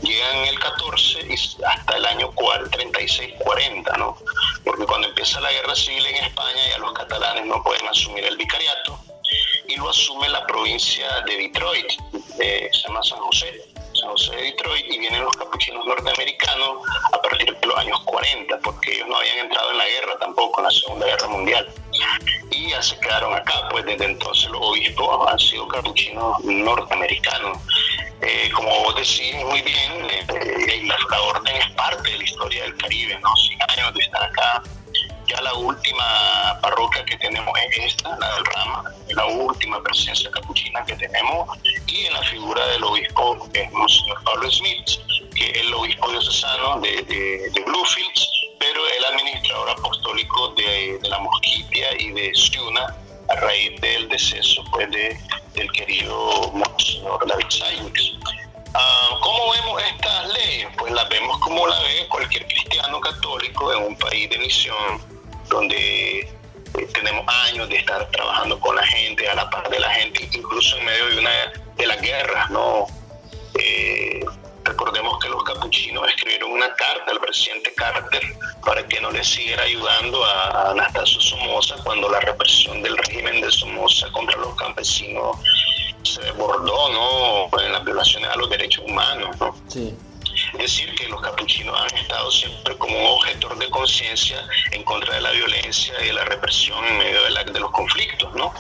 llegan 0.03 0.37
en 0.39 0.45
el 0.47 0.59
14 0.59 1.21
y 1.29 1.65
hasta 1.65 1.97
el 1.97 2.07
año 2.07 2.33
36-40, 2.33 3.99
¿no? 3.99 4.17
Porque 4.65 4.87
cuando 4.87 5.09
empieza 5.09 5.41
la 5.41 5.53
guerra 5.53 5.75
civil 5.75 6.05
en 6.07 6.25
España 6.25 6.69
ya 6.71 6.79
los 6.79 6.93
catalanes 6.93 7.47
no 7.47 7.63
pueden 7.63 7.87
asumir 7.87 8.25
el 8.25 8.37
vicariato 8.37 9.00
y 9.71 9.77
lo 9.77 9.89
asume 9.89 10.29
la 10.29 10.45
provincia 10.47 11.07
de 11.27 11.37
Detroit, 11.37 11.87
se 12.37 12.71
llama 12.87 13.03
San 13.03 13.19
José, 13.19 13.47
San 13.95 14.11
José 14.11 14.35
de 14.35 14.43
Detroit, 14.43 14.87
y 14.89 14.99
vienen 14.99 15.23
los 15.23 15.37
capuchinos 15.37 15.87
norteamericanos 15.87 16.79
a 17.13 17.23
partir 17.23 17.57
de 17.57 17.67
los 17.67 17.79
años 17.79 18.01
40, 18.05 18.59
porque 18.59 18.93
ellos 18.93 19.09
no 19.09 19.17
habían 19.17 19.39
entrado 19.39 19.71
en 19.71 19.79
la 19.79 19.87
guerra 19.87 20.19
tampoco, 20.19 20.61
en 20.61 20.65
la 20.65 20.71
Segunda 20.71 21.07
Guerra 21.07 21.29
Mundial. 21.29 21.69
Y 22.51 22.71
ya 22.71 22.83
se 22.83 22.99
quedaron 22.99 23.33
acá, 23.35 23.69
pues 23.71 23.85
desde 23.85 24.07
entonces 24.07 24.51
los 24.51 24.61
obispos 24.61 25.31
han 25.31 25.39
sido 25.39 25.69
capuchinos 25.69 26.41
norteamericanos. 26.45 27.59
Eh, 28.23 28.51
como 28.55 28.69
vos 28.83 28.97
decís 28.97 29.35
muy 29.47 29.63
bien, 29.63 30.09
eh, 30.11 30.83
la, 30.85 30.97
la, 31.11 31.23
orden 31.23 31.57
es 31.57 31.71
parte 31.71 32.11
de 32.11 32.19
la 32.19 32.25
historia 32.25 32.63
del 32.65 32.77
Caribe, 32.77 33.19
¿no? 33.21 33.35
100 33.35 33.63
años 33.71 33.95
de 33.95 34.01
estar 34.01 34.23
acá, 34.25 34.63
ya 35.31 35.41
la 35.43 35.55
última 35.55 36.59
parroquia 36.61 37.05
que 37.05 37.17
tenemos 37.19 37.55
es 37.69 37.95
esta, 37.95 38.17
la 38.19 38.35
del 38.35 38.45
Rama, 38.47 38.85
la 39.09 39.27
última 39.27 39.81
presencia 39.83 40.31
capuchina 40.31 40.85
que 40.85 40.97
tenemos, 40.97 41.57
y 41.87 42.07
en 42.07 42.13
la 42.13 42.23
figura 42.23 42.67
del 42.69 42.83
obispo 42.83 43.49
es 43.53 43.71
Monseñor 43.73 44.23
Pablo 44.25 44.51
Smith, 44.51 44.89
que 45.37 45.51
es 45.51 45.59
el 45.59 45.75
obispo 45.75 46.11
diocesano 46.11 46.81
de, 46.81 47.03
de, 47.03 47.63
Bluefields, 47.65 48.29
pero 48.59 48.81
el 48.89 49.05
administrador 49.05 49.71
apostólico 49.71 50.49
de, 50.57 50.99
la 51.03 51.19
Mosquitia 51.21 51.89
y 51.99 52.11
de 52.11 52.33
Ciuna, 52.35 52.97
a 53.29 53.35
raíz 53.37 53.81
del 53.81 54.09
deceso 54.09 54.65
pues, 54.73 54.91
de, 54.91 55.17
del 55.55 55.71
querido 55.71 56.51
Monseñor 56.53 57.25
David 57.29 57.47
Sykes. 57.49 58.13
Ah, 58.75 59.19
¿Cómo 59.21 59.53
vemos 59.53 59.83
estas 59.83 60.33
leyes? 60.33 60.69
Pues 60.77 60.93
las 60.93 61.09
vemos 61.09 61.39
como 61.39 61.67
la 61.67 61.79
ve 61.81 62.07
cualquier 62.09 62.47
cristiano 62.47 63.01
católico 63.01 63.73
en 63.73 63.85
un 63.85 63.97
país 63.97 64.29
de 64.31 64.39
misión 64.39 65.20
donde 65.51 66.21
eh, 66.21 66.87
tenemos 66.95 67.25
años 67.47 67.69
de 67.69 67.77
estar 67.77 68.09
trabajando 68.11 68.59
con 68.59 68.75
la 68.75 68.87
gente, 68.87 69.29
a 69.29 69.35
la 69.35 69.51
par 69.51 69.69
de 69.69 69.79
la 69.79 69.91
gente, 69.91 70.29
incluso 70.33 70.79
en 70.79 70.85
medio 70.87 71.07
de 71.09 71.19
una 71.19 71.31
de 71.77 71.87
las 71.87 72.01
guerras, 72.01 72.51
¿no? 72.51 72.87
Eh, 73.59 74.25
recordemos 74.65 75.19
que 75.23 75.29
los 75.29 75.43
capuchinos 75.43 76.09
escribieron 76.09 76.53
una 76.53 76.73
carta 76.75 77.11
al 77.11 77.21
presidente 77.21 77.73
Carter 77.75 78.23
para 78.65 78.87
que 78.87 79.01
no 79.01 79.11
le 79.11 79.25
siguiera 79.25 79.65
ayudando 79.65 80.25
a, 80.25 80.71
Anastasio 80.71 81.21
Somoza 81.21 81.77
cuando 81.83 82.09
la 82.09 82.21
represión 82.21 82.83
del 82.83 82.97
régimen 82.97 83.41
de 83.41 83.51
Somoza 83.51 84.11
contra 84.13 84.37
los 84.39 84.55
campesinos 84.55 85.37
se 86.03 86.23
desbordó, 86.23 86.89
¿no? 86.91 87.61
En 87.61 87.73
las 87.73 87.85
violaciones 87.85 88.31
a 88.31 88.37
los 88.37 88.49
derechos 88.49 88.85
humanos, 88.87 89.37
¿no? 89.41 89.55
Sí. 89.69 89.95
Decir, 90.55 90.95
que 90.95 91.09
los 91.09 91.21
capuchinos 91.21 91.81
han 91.81 91.99
estado 91.99 92.31
siempre 92.31 92.77
como 92.77 92.99
un 92.99 93.07
objetor 93.07 93.57
de 93.59 93.71
conciencia 93.71 94.47
en 94.73 94.83
contra 94.85 95.15
de 95.15 95.21
la 95.21 95.31
violencia 95.31 95.95
y 96.03 96.07
de 96.07 96.13
la 96.13 96.25
represión 96.25 96.85
en 96.85 96.99
medio 96.99 97.23
de, 97.23 97.61
los 97.61 97.71
conflictos, 97.71 98.33
¿no? 98.35 98.53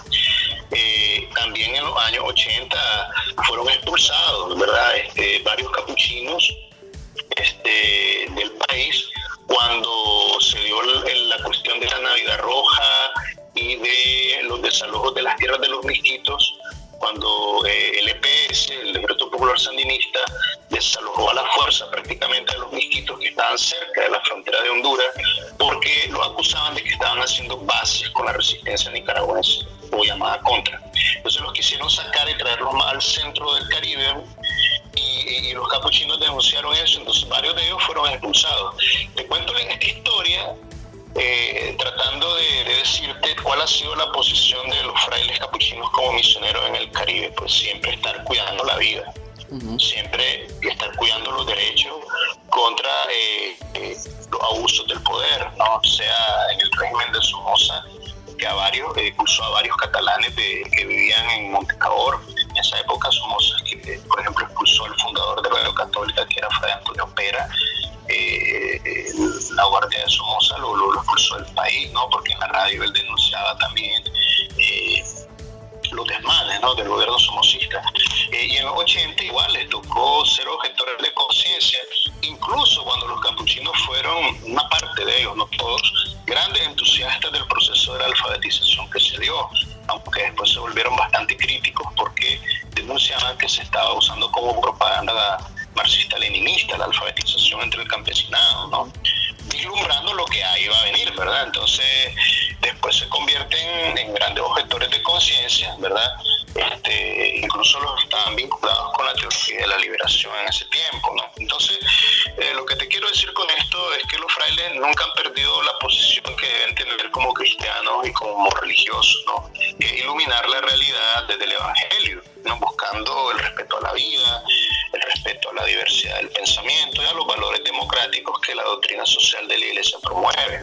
Eh, 0.70 1.28
también 1.34 1.74
en 1.74 1.84
los 1.84 1.96
años 2.04 2.24
80 2.26 2.76
fueron 3.46 3.68
expulsados, 3.68 4.58
¿verdad? 4.58 4.96
Este, 4.96 5.42
varios 5.42 5.70
capuchinos 5.72 6.48
este, 7.36 8.26
del 8.34 8.50
país 8.68 9.04
cuando 9.46 10.40
se 10.40 10.60
dio 10.60 10.80
la 10.82 11.42
cuestión 11.42 11.80
de 11.80 11.86
la 11.86 11.98
Navidad 12.00 12.38
Roja 12.38 13.12
y 13.54 13.76
de 13.76 14.42
los 14.44 14.62
desalojos 14.62 15.14
de 15.14 15.22
las 15.22 15.36
tierras 15.36 15.60
de 15.60 15.68
los 15.68 15.84
misquitos, 15.84 16.54
cuando 17.00 17.64
eh, 17.66 17.98
el 17.98 18.08
EPS, 18.08 18.70
el 18.70 18.92
Decreto 18.92 19.30
Popular 19.30 19.58
Sandinista, 19.58 20.20
desalojó 20.68 21.30
a 21.30 21.34
la 21.34 21.44
fuerza 21.56 21.90
prácticamente 21.90 22.52
a 22.54 22.58
los 22.58 22.72
misquitos 22.72 23.18
que 23.18 23.28
estaban 23.28 23.58
cerca 23.58 24.02
de 24.02 24.10
la 24.10 24.20
frontera 24.20 24.62
de 24.62 24.70
Honduras 24.70 25.06
porque 25.58 26.08
lo 26.10 26.22
acusaban 26.22 26.74
de 26.74 26.82
que 26.82 26.90
estaban 26.90 27.18
haciendo 27.18 27.56
bases 27.58 28.08
con 28.10 28.26
la 28.26 28.34
resistencia 28.34 28.90
nicaragüense 28.90 29.66
o 29.92 30.04
llamada 30.04 30.40
contra. 30.42 30.80
Entonces 31.16 31.40
los 31.40 31.52
quisieron 31.54 31.88
sacar 31.88 32.28
y 32.28 32.36
traerlos 32.36 32.74
al 32.86 33.00
centro 33.00 33.54
del 33.54 33.68
Caribe 33.68 34.22
y, 34.94 35.52
los 35.54 35.68
capuchinos 35.68 36.20
denunciaron 36.20 36.74
eso, 36.76 37.00
entonces 37.00 37.28
varios 37.28 37.56
de 37.56 37.64
ellos 37.64 37.82
fueron 37.82 38.08
expulsados. 38.08 38.76
Te 39.16 39.26
cuento 39.26 39.56
en 39.58 39.70
esta 39.70 39.86
historia 39.86 40.54
eh, 41.14 41.76
tratando 41.78 42.34
de, 42.36 42.64
decirte 42.64 43.36
cuál 43.42 43.60
ha 43.60 43.66
sido 43.66 43.94
la 43.96 44.10
posición 44.12 44.68
de 44.70 44.82
los 44.84 45.00
frailes 45.04 45.38
capuchinos 45.38 45.90
como 45.90 46.12
misioneros 46.12 46.66
en 46.68 46.76
el 46.76 46.90
Caribe, 46.92 47.32
pues 47.36 47.52
siempre 47.52 47.94
estar 47.94 48.24
cuidando 48.24 48.64
la 48.64 48.76
vida 48.76 49.12
siempre 49.78 50.46
estar 50.62 50.94
cuidando 50.96 51.30
los 51.32 51.46
derechos 51.46 51.92
contra 52.48 52.90
eh, 53.12 53.56
eh, 53.74 53.96
los 54.30 54.40
abusos 54.42 54.86
del 54.86 55.02
poder, 55.02 55.50
¿no? 55.58 55.80
sea 55.82 56.52
en 56.52 56.60
el 56.60 56.70
régimen 56.72 57.12
de 57.12 57.20
Somoza, 57.20 57.84
que 58.38 58.46
a 58.46 58.54
varios, 58.54 58.96
eh, 58.96 59.14
a 59.16 59.48
varios 59.48 59.76
catalanes 59.76 60.34
que 60.34 60.84
vivían 60.86 61.30
en 61.30 61.52
Montecabor, 61.52 62.20
en 62.28 62.56
esa 62.56 62.78
época 62.78 63.10
Somoza, 63.10 63.56
que 63.64 64.00
por 64.08 64.20
ejemplo 64.20 64.44
expulsó 64.44 64.84
al 64.84 64.94
fundador 65.00 65.42
de 65.42 65.48
Radio 65.48 65.74
Católica, 65.74 66.26
que 66.26 66.38
era 66.38 66.48
Fray 66.58 66.72
Antonio 66.72 67.12
Pera, 67.14 67.48
la 69.54 69.64
Guardia 69.64 70.04
de 70.04 70.10
Somoza 70.10 70.58
lo, 70.58 70.74
lo, 70.76 70.94
expulsó 70.94 71.36
del 71.36 71.54
país, 71.54 71.90
¿no? 71.92 72.08
porque 72.10 72.32
en 72.32 72.40
la 72.40 72.48
radio 72.48 72.82
él 72.84 72.92
denunciaba 72.92 73.56
también 73.58 74.02
los 75.92 76.06
desmanes 76.06 76.60
¿no? 76.60 76.74
del 76.74 76.88
gobierno 76.88 77.18
somocista. 77.18 77.82
Eh, 78.32 78.46
y 78.46 78.56
en 78.56 78.66
los 78.66 78.76
80 78.76 79.24
igual 79.24 79.52
les 79.52 79.68
tocó 79.68 80.24
ser 80.24 80.48
objetores 80.48 80.98
de 81.02 81.12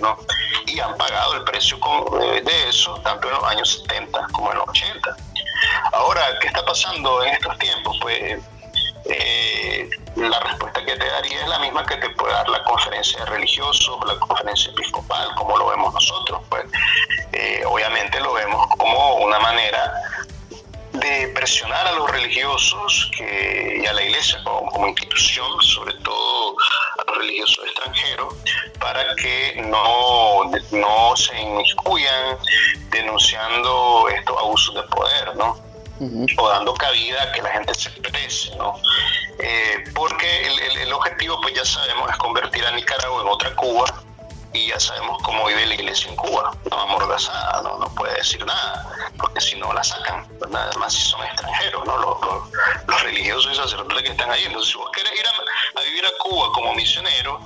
¿no? 0.01 0.17
Y 0.65 0.79
han 0.79 0.95
pagado 0.97 1.35
el 1.35 1.43
precio 1.43 1.77
de 2.43 2.69
eso, 2.69 2.99
tanto 3.03 3.27
en 3.27 3.33
los 3.35 3.43
años 3.43 3.83
70 3.87 4.27
como 4.33 4.51
en 4.51 4.57
los 4.57 4.67
80. 4.69 5.15
Ahora, 5.93 6.21
¿qué 6.41 6.47
está 6.47 6.65
pasando 6.65 7.23
en 7.23 7.33
estos 7.33 7.57
tiempos? 7.57 7.97
Pues 8.01 8.39
eh, 9.05 9.89
la 10.15 10.39
respuesta 10.41 10.83
que 10.83 10.95
te 10.95 11.05
daría 11.05 11.41
es 11.41 11.47
la 11.47 11.59
misma 11.59 11.85
que 11.85 11.95
te 11.97 12.09
puede 12.11 12.33
dar 12.33 12.49
la 12.49 12.63
conferencia 12.63 13.19
de 13.19 13.25
religiosos, 13.27 13.97
la 14.05 14.19
conferencia 14.19 14.71
episcopal, 14.71 15.29
como 15.35 15.57
lo 15.57 15.67
vemos 15.67 15.93
nosotros. 15.93 16.41
Pues 16.49 16.65
eh, 17.33 17.63
obviamente 17.65 18.19
lo 18.19 18.33
vemos 18.33 18.67
como 18.77 19.15
una 19.17 19.39
manera 19.39 19.93
de 20.93 21.27
presionar 21.29 21.87
a 21.87 21.91
los 21.93 22.09
religiosos 22.09 23.11
que, 23.15 23.79
y 23.81 23.85
a 23.85 23.93
la 23.93 24.03
iglesia 24.03 24.39
como, 24.43 24.87
institución, 24.87 25.61
sobre 25.61 25.93
todo 25.95 26.55
a 26.99 27.11
los 27.11 27.17
religiosos 27.19 27.56
para 28.79 29.15
que 29.15 29.61
no, 29.67 30.45
no 30.71 31.15
se 31.15 31.39
inmiscuyan 31.39 32.37
denunciando 32.89 34.07
estos 34.09 34.37
abusos 34.37 34.75
de 34.75 34.83
poder, 34.83 35.35
¿no? 35.35 35.67
o 36.37 36.49
dando 36.49 36.73
cabida 36.75 37.23
a 37.23 37.31
que 37.31 37.41
la 37.41 37.49
gente 37.49 37.73
se 37.73 37.89
exprese, 37.89 38.55
¿no? 38.55 38.79
Eh, 39.39 39.83
porque 39.95 40.47
el, 40.47 40.77
el, 40.77 40.93
objetivo, 40.93 41.39
pues 41.41 41.55
ya 41.55 41.65
sabemos, 41.65 42.09
es 42.11 42.17
convertir 42.17 42.63
a 42.65 42.71
Nicaragua 42.71 43.23
en 43.23 43.27
otra 43.27 43.55
Cuba 43.55 43.85
y 44.53 44.67
ya 44.67 44.79
sabemos 44.79 45.21
cómo 45.23 45.45
vive 45.45 45.65
la 45.65 45.73
iglesia 45.75 46.09
en 46.09 46.15
Cuba, 46.15 46.55
no 46.69 46.79
amordazada, 46.79 47.61
no, 47.63 47.77
no 47.77 47.93
puede 47.95 48.15
decir 48.15 48.43
nada, 48.45 49.11
porque 49.17 49.41
si 49.41 49.55
no 49.57 49.71
la 49.73 49.83
sacan, 49.83 50.27
nada 50.49 50.71
más 50.77 50.93
si 50.93 51.01
son 51.01 51.23
extranjeros, 51.23 51.85
¿no? 51.85 51.97
Los, 51.97 52.17
los, 52.87 53.03
religiosos 53.03 53.51
y 53.53 53.55
sacerdotes 53.55 54.03
que 54.03 54.09
están 54.09 54.31
ahí. 54.31 54.43
Entonces, 54.45 54.71
si 54.71 54.77
vos 54.77 54.89
querés 54.91 55.13
ir 55.13 55.25
a, 55.27 55.81
vivir 55.81 56.05
a 56.05 56.11
Cuba 56.19 56.51
como 56.53 56.73
misionero, 56.73 57.39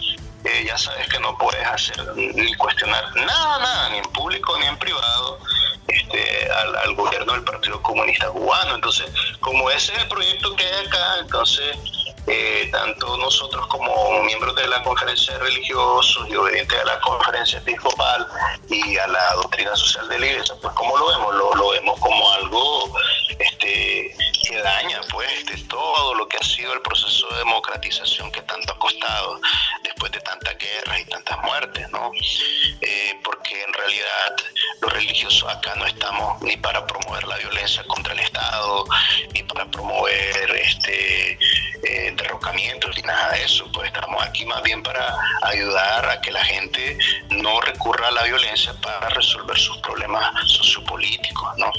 eh, 0.43 0.63
ya 0.65 0.77
sabes 0.77 1.07
que 1.07 1.19
no 1.19 1.37
puedes 1.37 1.65
hacer 1.65 2.15
ni 2.15 2.53
cuestionar 2.55 3.03
nada, 3.15 3.59
nada, 3.59 3.89
ni 3.89 3.97
en 3.97 4.05
público 4.05 4.57
ni 4.59 4.65
en 4.65 4.77
privado, 4.77 5.39
este, 5.87 6.51
al, 6.51 6.95
gobierno 6.95 7.33
del 7.33 7.43
Partido 7.43 7.81
Comunista 7.81 8.27
Cubano. 8.29 8.75
Entonces, 8.75 9.05
como 9.39 9.69
ese 9.69 9.93
es 9.93 9.99
el 9.99 10.07
proyecto 10.07 10.55
que 10.55 10.65
hay 10.65 10.85
acá, 10.85 11.19
entonces 11.19 11.77
eh, 12.27 12.69
tanto 12.71 13.17
nosotros 13.17 13.65
como 13.67 14.23
miembros 14.23 14.55
de 14.55 14.67
la 14.67 14.81
conferencia 14.83 15.33
de 15.33 15.39
religiosos 15.39 16.27
y 16.29 16.35
obedientes 16.35 16.79
a 16.79 16.85
la 16.85 16.99
conferencia 17.01 17.59
episcopal 17.59 18.27
y 18.69 18.97
a 18.97 19.07
la 19.07 19.33
doctrina 19.35 19.75
social 19.75 20.07
de 20.07 20.19
la 20.19 20.25
iglesia, 20.25 20.55
pues 20.61 20.73
como 20.73 20.97
lo 20.97 21.07
vemos, 21.07 21.35
lo, 21.35 21.55
lo 21.55 21.69
vemos 21.71 21.99
como 21.99 22.31
algo 22.33 22.93
daña 24.61 25.01
pues 25.11 25.45
de 25.45 25.57
todo 25.63 26.13
lo 26.15 26.27
que 26.27 26.37
ha 26.37 26.43
sido 26.43 26.73
el 26.73 26.81
proceso 26.81 27.27
de 27.29 27.39
democratización 27.39 28.31
que 28.31 28.41
tanto 28.41 28.73
ha 28.73 28.79
costado 28.79 29.39
después 29.83 30.11
de 30.11 30.19
tantas 30.21 30.57
guerras 30.57 30.99
y 30.99 31.05
tantas 31.05 31.37
muertes, 31.43 31.89
¿no? 31.91 32.11
Eh, 32.81 33.19
porque 33.23 33.63
en 33.63 33.73
realidad 33.73 34.35
los 34.81 34.93
religiosos 34.93 35.49
acá 35.49 35.75
no 35.75 35.85
estamos 35.85 36.41
ni 36.41 36.57
para 36.57 36.85
promover 36.85 37.27
la 37.27 37.37
violencia 37.37 37.83
contra 37.85 38.13
el 38.13 38.19
Estado, 38.19 38.85
ni 39.33 39.43
para 39.43 39.65
promover 39.65 40.51
ni 42.95 43.01
nada 43.03 43.31
de 43.31 43.43
eso, 43.43 43.65
pues 43.71 43.87
estamos 43.87 44.21
aquí 44.23 44.45
más 44.45 44.61
bien 44.63 44.81
para 44.81 45.15
ayudar 45.43 46.09
a 46.09 46.19
que 46.21 46.31
la 46.31 46.43
gente 46.43 46.97
no 47.29 47.61
recurra 47.61 48.07
a 48.07 48.11
la 48.11 48.23
violencia 48.23 48.73
para 48.81 49.09
resolver 49.09 49.57
sus 49.57 49.77
problemas 49.77 50.23
sociopolíticos, 50.47 51.57
¿no? 51.57 51.71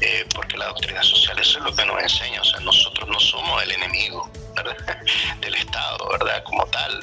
Eh, 0.00 0.24
porque 0.34 0.56
la 0.58 0.66
doctrina 0.66 1.02
social 1.02 1.38
eso 1.38 1.58
es 1.58 1.64
lo 1.64 1.74
que 1.74 1.84
nos 1.84 2.02
enseña, 2.02 2.40
o 2.40 2.44
sea, 2.44 2.60
nosotros 2.60 3.08
no 3.08 3.18
somos 3.18 3.62
el 3.62 3.72
enemigo 3.72 4.30
del 5.40 5.54
Estado, 5.54 6.08
¿verdad? 6.10 6.42
Como 6.44 6.64
tal. 6.66 7.00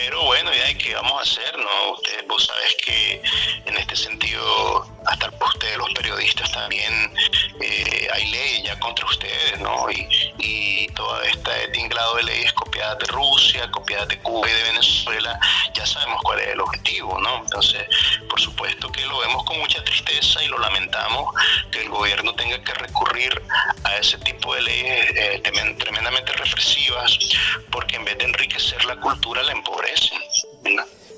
Pero 0.00 0.22
bueno, 0.22 0.52
ya 0.54 0.72
qué 0.78 0.94
vamos 0.94 1.18
a 1.18 1.22
hacer, 1.22 1.58
¿no? 1.58 1.92
Usted, 1.94 2.24
vos 2.28 2.46
sabes 2.46 2.76
que 2.84 3.20
en 3.66 3.76
este 3.76 3.96
sentido, 3.96 4.86
hasta 5.06 5.28
ustedes 5.44 5.76
los 5.76 5.90
periodistas 5.90 6.52
también 6.52 7.12
eh, 7.60 8.08
hay 8.14 8.26
leyes 8.30 8.62
ya 8.62 8.78
contra 8.78 9.04
ustedes, 9.06 9.58
¿no? 9.58 9.90
Y, 9.90 10.06
y 10.38 10.86
toda 10.94 11.24
esta 11.24 11.50
tinglado 11.72 12.14
de 12.14 12.22
leyes 12.22 12.52
copiadas 12.52 12.98
de 13.00 13.06
Rusia, 13.06 13.70
copiadas 13.72 14.08
de 14.08 14.18
Cuba 14.20 14.48
y 14.48 14.52
de 14.52 14.62
Venezuela, 14.62 15.40
ya 15.74 15.84
sabemos 15.84 16.20
cuál 16.22 16.38
es 16.40 16.48
el 16.48 16.60
objetivo, 16.60 17.18
¿no? 17.20 17.38
Entonces, 17.38 17.82
por 18.28 18.40
supuesto 18.40 18.90
que 18.92 19.04
lo 19.06 19.18
vemos 19.18 19.44
con 19.44 19.58
mucha 19.58 19.82
tristeza 19.82 20.42
y 20.42 20.46
lo 20.46 20.58
lamentamos 20.58 21.34
que 21.72 21.82
el 21.82 21.88
gobierno 21.88 22.34
tenga 22.34 22.62
que 22.62 22.74
recurrir 22.74 23.42
a 23.84 23.96
ese 23.96 24.18
tipo 24.18 24.54
de 24.54 24.62
leyes 24.62 25.10
eh, 25.16 25.40
tremendamente 25.42 26.32
represivas, 26.32 27.18
porque 27.70 27.96
en 27.96 28.04
vez 28.04 28.18
de 28.18 28.24
enriquecer 28.24 28.84
la 28.84 28.96
cultura 28.96 29.42
la 29.42 29.52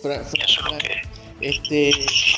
empobrecen. 0.00 0.40
Eso 0.40 0.60
es 0.60 0.72
lo 0.72 0.78
que... 0.78 1.10
Este, 1.40 1.90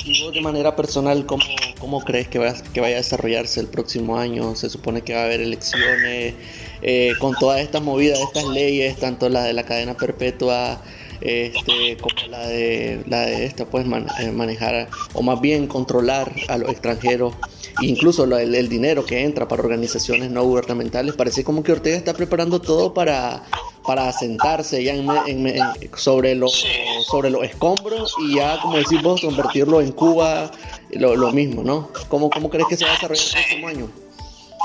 y 0.05 0.23
vos 0.23 0.33
de 0.33 0.41
manera 0.41 0.77
personal, 0.77 1.27
¿cómo, 1.27 1.43
cómo 1.81 2.05
crees 2.05 2.29
que, 2.29 2.39
va, 2.39 2.55
que 2.73 2.81
vaya 2.81 2.95
a 2.95 2.99
desarrollarse 2.99 3.59
el 3.59 3.67
próximo 3.67 4.17
año? 4.17 4.55
Se 4.55 4.71
supone 4.71 5.03
que 5.03 5.13
va 5.13 5.23
a 5.23 5.25
haber 5.25 5.41
elecciones, 5.41 6.35
eh, 6.83 7.13
con 7.19 7.35
todas 7.35 7.61
estas 7.61 7.83
movidas, 7.83 8.21
estas 8.21 8.45
leyes, 8.45 8.97
tanto 8.99 9.29
la 9.29 9.43
de 9.43 9.55
la 9.55 9.65
cadena 9.65 9.97
perpetua, 9.97 10.81
este, 11.21 11.97
como 11.97 12.29
la 12.29 12.47
de, 12.47 13.03
la 13.09 13.23
de 13.23 13.45
esta, 13.45 13.65
pues 13.65 13.87
eh, 13.87 14.31
manejar, 14.31 14.89
o 15.15 15.23
más 15.23 15.41
bien 15.41 15.67
controlar 15.67 16.33
a 16.49 16.59
los 16.59 16.71
extranjeros 16.71 17.35
incluso 17.81 18.25
el, 18.25 18.69
dinero 18.69 19.05
que 19.05 19.23
entra 19.23 19.49
para 19.49 19.63
organizaciones 19.63 20.31
no 20.31 20.45
gubernamentales. 20.45 21.15
Parece 21.15 21.45
como 21.45 21.63
que 21.63 21.73
Ortega 21.73 21.97
está 21.97 22.13
preparando 22.15 22.61
todo 22.61 22.93
para, 22.93 23.45
para 23.87 24.09
asentarse 24.09 24.83
ya 24.83 24.95
sobre, 25.97 26.35
los, 26.35 26.65
sobre 27.07 27.31
los 27.31 27.45
escombros 27.45 28.15
y 28.25 28.37
ya, 28.37 28.61
como 28.61 28.77
decís 28.77 29.03
vos, 29.03 29.21
convertirlo 29.21 29.81
en 29.81 29.93
Cuba, 29.93 30.51
lo, 30.91 31.17
lo 31.17 31.33
mismo, 31.33 31.63
¿no? 31.63 31.89
¿Cómo, 32.09 32.31
¿Cómo 32.31 32.51
crees 32.51 32.67
que 32.69 32.77
se 32.77 32.85
va 32.85 32.91
a 32.91 32.95
desarrollar 32.95 33.27
el 33.27 33.33
próximo 33.33 33.69
año? 33.69 34.02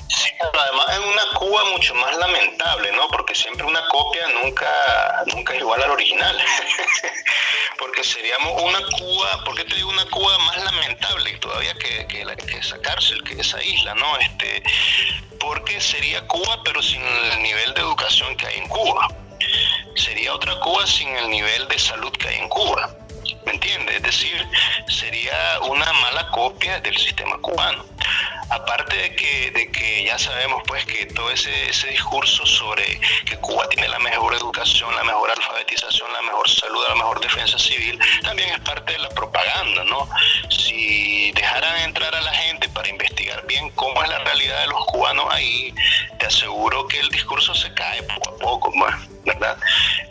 Sí, 0.07 0.29
además 0.39 0.85
es 0.89 0.99
una 0.99 1.39
Cuba 1.39 1.63
mucho 1.65 1.93
más 1.95 2.15
lamentable, 2.17 2.91
¿no? 2.93 3.07
Porque 3.09 3.35
siempre 3.35 3.65
una 3.65 3.85
copia 3.89 4.27
nunca, 4.41 5.23
nunca 5.27 5.53
es 5.53 5.59
igual 5.59 5.83
al 5.83 5.91
original. 5.91 6.37
Porque 7.77 8.03
seríamos 8.03 8.61
una 8.61 8.79
Cuba, 8.97 9.43
¿por 9.43 9.55
qué 9.55 9.63
te 9.65 9.75
digo 9.75 9.89
una 9.89 10.05
Cuba 10.05 10.37
más 10.39 10.63
lamentable 10.63 11.37
todavía 11.37 11.73
que, 11.75 12.07
que, 12.07 12.25
la, 12.25 12.35
que 12.35 12.57
esa 12.57 12.79
cárcel, 12.81 13.23
que 13.23 13.39
esa 13.39 13.61
isla, 13.63 13.93
¿no? 13.95 14.17
Este, 14.17 14.63
porque 15.39 15.79
sería 15.79 16.25
Cuba 16.27 16.61
pero 16.63 16.81
sin 16.81 17.01
el 17.05 17.41
nivel 17.43 17.73
de 17.73 17.81
educación 17.81 18.35
que 18.37 18.47
hay 18.47 18.57
en 18.57 18.67
Cuba. 18.67 19.07
Sería 19.95 20.33
otra 20.33 20.59
Cuba 20.59 20.87
sin 20.87 21.09
el 21.17 21.29
nivel 21.29 21.67
de 21.67 21.77
salud 21.77 22.11
que 22.13 22.29
hay 22.29 22.37
en 22.37 22.49
Cuba. 22.49 22.89
¿Me 23.45 23.53
entiendes? 23.53 23.97
Es 23.97 24.03
decir, 24.03 24.47
sería 24.87 25.59
una 25.61 25.91
mala 25.93 26.29
copia 26.31 26.79
del 26.81 26.97
sistema 26.97 27.37
cubano 27.39 27.85
aparte 28.49 28.95
de 28.95 29.15
que, 29.15 29.51
de 29.51 29.71
que 29.71 30.03
ya 30.05 30.17
sabemos 30.17 30.63
pues 30.67 30.86
que 30.86 31.05
todo 31.07 31.29
ese, 31.31 31.69
ese 31.69 31.88
discurso 31.88 32.45
sobre 32.45 32.99
que 33.25 33.38
Cuba 33.38 33.67
tiene 33.69 33.88
la 33.88 33.99
mejor 33.99 34.33
educación, 34.33 34.95
la 34.95 35.03
mejor 35.03 35.31
alfabetización, 35.31 36.12
la 36.13 36.21
mejor 36.21 36.49
salud, 36.49 36.86
la 36.88 36.95
mejor 36.95 37.19
defensa 37.19 37.57
civil, 37.57 37.99
también 38.23 38.49
es 38.49 38.60
parte 38.62 38.93
de 38.93 38.99
la 38.99 39.10
propaganda, 39.10 39.83
¿no? 39.86 40.07
Si 40.49 41.31
dejaran 41.31 41.81
entrar 41.81 42.13
a 42.15 42.21
la 42.21 42.33
gente 42.33 42.69
para 42.69 42.88
investigar 42.88 43.06
bien 43.47 43.69
cómo 43.71 44.03
es 44.03 44.10
la 44.10 44.19
realidad 44.19 44.62
de 44.62 44.67
los 44.67 44.86
cubanos 44.86 45.25
ahí, 45.31 45.73
te 46.19 46.25
aseguro 46.25 46.88
que 46.88 46.99
el 46.99 47.10
discurso 47.10 47.55
se 47.55 47.73
cae 47.73 48.03
poco 48.03 48.29
a 48.29 48.38
poco, 48.38 48.73
¿verdad? 49.25 49.57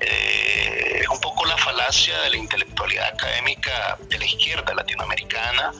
Eh, 0.00 1.00
es 1.02 1.08
un 1.08 1.20
poco 1.20 1.44
la 1.46 1.56
falacia 1.58 2.18
de 2.22 2.30
la 2.30 2.36
intelectualidad 2.36 3.08
académica 3.08 3.98
de 4.08 4.18
la 4.18 4.24
izquierda 4.24 4.74
latinoamericana, 4.74 5.72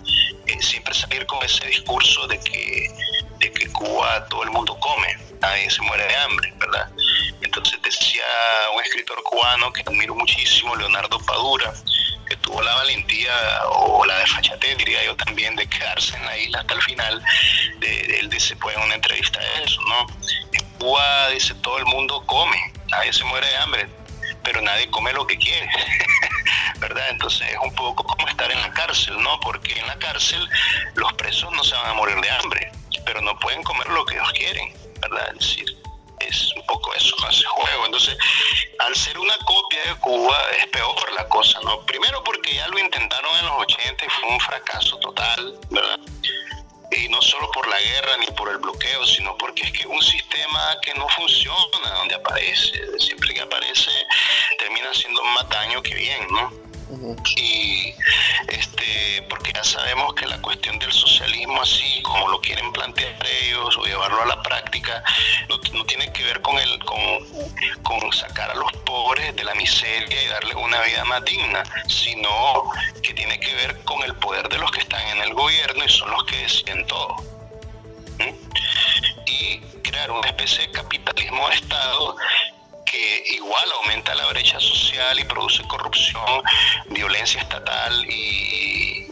eh, 0.47 0.62
siempre 0.62 0.95
salir 0.95 1.27
con 1.27 1.42
ese 1.45 1.66
discurso 1.66 2.27
de 2.27 2.38
que, 2.40 2.90
de 3.38 3.53
que 3.53 3.69
Cuba 3.73 4.27
todo 4.29 4.42
el 4.45 4.51
mundo 4.51 4.79
come, 4.79 5.16
nadie 5.40 5.71
se 5.71 5.83
muere 5.83 6.07
de 6.07 6.16
hambre, 6.16 6.53
¿verdad? 6.57 6.90
Entonces 7.42 7.81
decía 7.83 8.25
un 8.75 8.83
escritor 8.83 9.23
cubano 9.23 9.73
que 9.73 9.83
admiro 9.83 10.14
muchísimo, 10.14 10.75
Leonardo 10.77 11.19
Padura, 11.21 11.73
tuvo 12.57 12.64
la 12.64 12.75
valentía 12.77 13.33
o 13.71 14.05
la 14.07 14.19
desfachatez, 14.19 14.79
diría 14.79 15.05
yo 15.05 15.16
también, 15.16 15.55
de 15.57 15.66
quedarse 15.66 16.16
en 16.16 16.25
la 16.25 16.38
isla 16.38 16.61
hasta 16.61 16.75
el 16.75 16.83
final. 16.83 17.23
De, 17.81 18.19
él 18.21 18.31
dice, 18.31 18.57
pues 18.57 18.75
en 18.77 18.83
una 18.83 18.95
entrevista 18.95 19.38
eso, 19.62 19.81
¿no? 19.83 20.07
En 20.53 20.64
Cuba, 20.79 21.29
dice, 21.31 21.55
todo 21.57 21.79
el 21.79 21.85
mundo 21.85 22.23
come, 22.25 22.57
nadie 22.88 23.12
se 23.12 23.25
muere 23.25 23.47
de 23.47 23.57
hambre, 23.57 23.88
pero 24.42 24.62
nadie 24.62 24.88
come 24.90 25.12
lo 25.12 25.27
que 25.27 25.37
quiere. 25.37 25.69
¿verdad? 26.79 27.09
Entonces 27.11 27.47
es 27.49 27.59
un 27.62 27.75
poco 27.75 28.05
como 28.05 28.29
estar 28.29 28.51
en 28.51 28.61
la 28.61 28.71
cárcel, 28.73 29.21
¿no? 29.23 29.38
Porque 29.40 29.79
en 29.79 29.87
la 29.87 29.99
cárcel 29.99 30.49
los 30.95 31.12
presos 31.14 31.53
no 31.53 31.64
se 31.64 31.75
van 31.75 31.90
a 31.90 31.95
morir 31.95 32.19
de 32.21 32.31
hambre, 32.31 32.73
pero 33.05 33.21
no 33.21 33.38
pueden 33.38 33.62
comer 33.62 33.88
lo 33.88 34.05
que 34.07 34.14
ellos 34.14 34.33
quieren, 34.33 34.73
¿verdad? 35.01 35.29
Es 35.33 35.38
decir, 35.40 35.77
un 36.57 36.67
poco 36.67 36.95
eso, 36.95 37.17
¿no? 37.21 37.29
Ese 37.29 37.45
juego. 37.47 37.87
Entonces, 37.87 38.17
al 38.79 38.95
ser 38.95 39.19
una 39.19 39.37
copia 39.39 39.83
de 39.85 39.95
Cuba, 39.97 40.39
es 40.59 40.67
peor 40.69 41.12
la 41.12 41.29
cosa, 41.29 41.61
¿no? 41.65 41.81
Primero 41.87 42.23
porque 42.25 42.55
ya 42.55 42.69
lo 42.69 42.79
intentaron 42.79 43.37
en 43.39 43.47
los 43.47 43.62
80 43.62 44.05
y 44.05 44.09
fue 44.09 44.29
un 44.31 44.41
fracaso 44.41 44.99
total, 44.99 45.59
¿verdad? 45.71 45.99
y 46.93 47.09
no 47.09 47.21
solo 47.21 47.51
por 47.51 47.67
la 47.69 47.81
guerra 47.81 48.17
ni 48.19 48.27
por 48.29 48.49
el 48.49 48.59
bloqueo, 48.59 49.05
sino 49.07 49.37
porque 49.37 49.65
es 49.65 49.73
que 49.73 49.87
un 49.87 50.01
sistema 50.03 50.79
que 50.83 50.95
no 50.95 51.09
funciona 51.09 51.91
donde 51.99 52.15
aparece, 52.15 52.99
siempre 52.99 53.35
que 53.35 53.41
aparece 53.41 53.91
termina 54.59 54.91
haciendo 54.91 55.23
más 55.25 55.49
daño 55.49 55.83
que 55.83 55.95
bien, 55.95 56.27
¿no? 56.31 56.65
Y 57.37 57.94
este, 58.49 59.22
porque 59.29 59.53
ya 59.53 59.64
sabemos 59.64 60.14
que 60.14 60.27
la 60.27 60.40
cuestión 60.40 60.79
del 60.79 60.92
socialismo 60.92 61.61
así, 61.61 62.01
como 62.03 62.29
lo 62.29 62.40
quieren 62.40 62.72
plantear 62.72 63.14
ellos 63.42 63.77
o 63.77 63.85
llevarlo 63.85 64.22
a 64.22 64.27
la 64.27 64.42
práctica, 64.42 65.03
no, 65.49 65.85
tiene 65.85 66.12
que 66.12 66.22
ver 66.25 66.40
con, 66.42 66.59
el, 66.59 66.79
con, 66.85 67.01
con 67.83 68.12
sacar 68.12 68.51
a 68.51 68.55
los 68.55 68.72
pobres 68.85 69.35
de 69.35 69.44
la 69.44 69.55
miseria 69.55 70.22
y 70.22 70.27
darles 70.29 70.55
una 70.55 70.81
vida 70.83 71.05
más 71.05 71.25
digna, 71.25 71.64
sino 71.88 72.70
que 73.03 73.14
tiene 73.14 73.38
que 73.40 73.53
ver 73.55 73.83
con 73.85 74.03
el 74.03 74.14
poder 74.16 74.49
de 74.49 74.59
los 74.59 74.70
que 74.70 74.81
están 74.81 75.05
en 75.09 75.22
el 75.22 75.35
gobierno 75.35 75.85
y 75.85 75.88
son 75.88 76.11
los 76.11 76.25
que 76.25 76.37
deciden 76.37 76.87
todo. 76.87 77.16
Y 79.27 79.59
crear 79.83 80.11
una 80.11 80.29
especie 80.29 80.66
de 80.66 80.72
capitalismo 80.72 81.49
de 81.49 81.55
Estado 81.57 82.16
que 82.97 83.35
igual 83.35 83.65
aumenta 83.83 84.15
la 84.15 84.27
brecha 84.27 84.59
social 84.61 85.19
y 85.19 85.25
produce 85.25 85.63
corrupción, 85.65 86.43
violencia 86.91 87.41
estatal 87.41 87.93
y, 88.09 89.07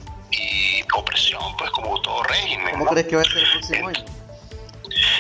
opresión, 0.97 1.57
pues 1.57 1.71
como 1.73 2.01
todo 2.03 2.23
régimen. 2.23 2.79
¿Cómo 2.79 2.87
crees 2.91 3.09
que 3.09 3.17
va 3.17 3.23
a 3.23 3.25
ser 3.25 3.39
el 3.39 3.51
próximo 3.51 3.89
año? 3.89 4.05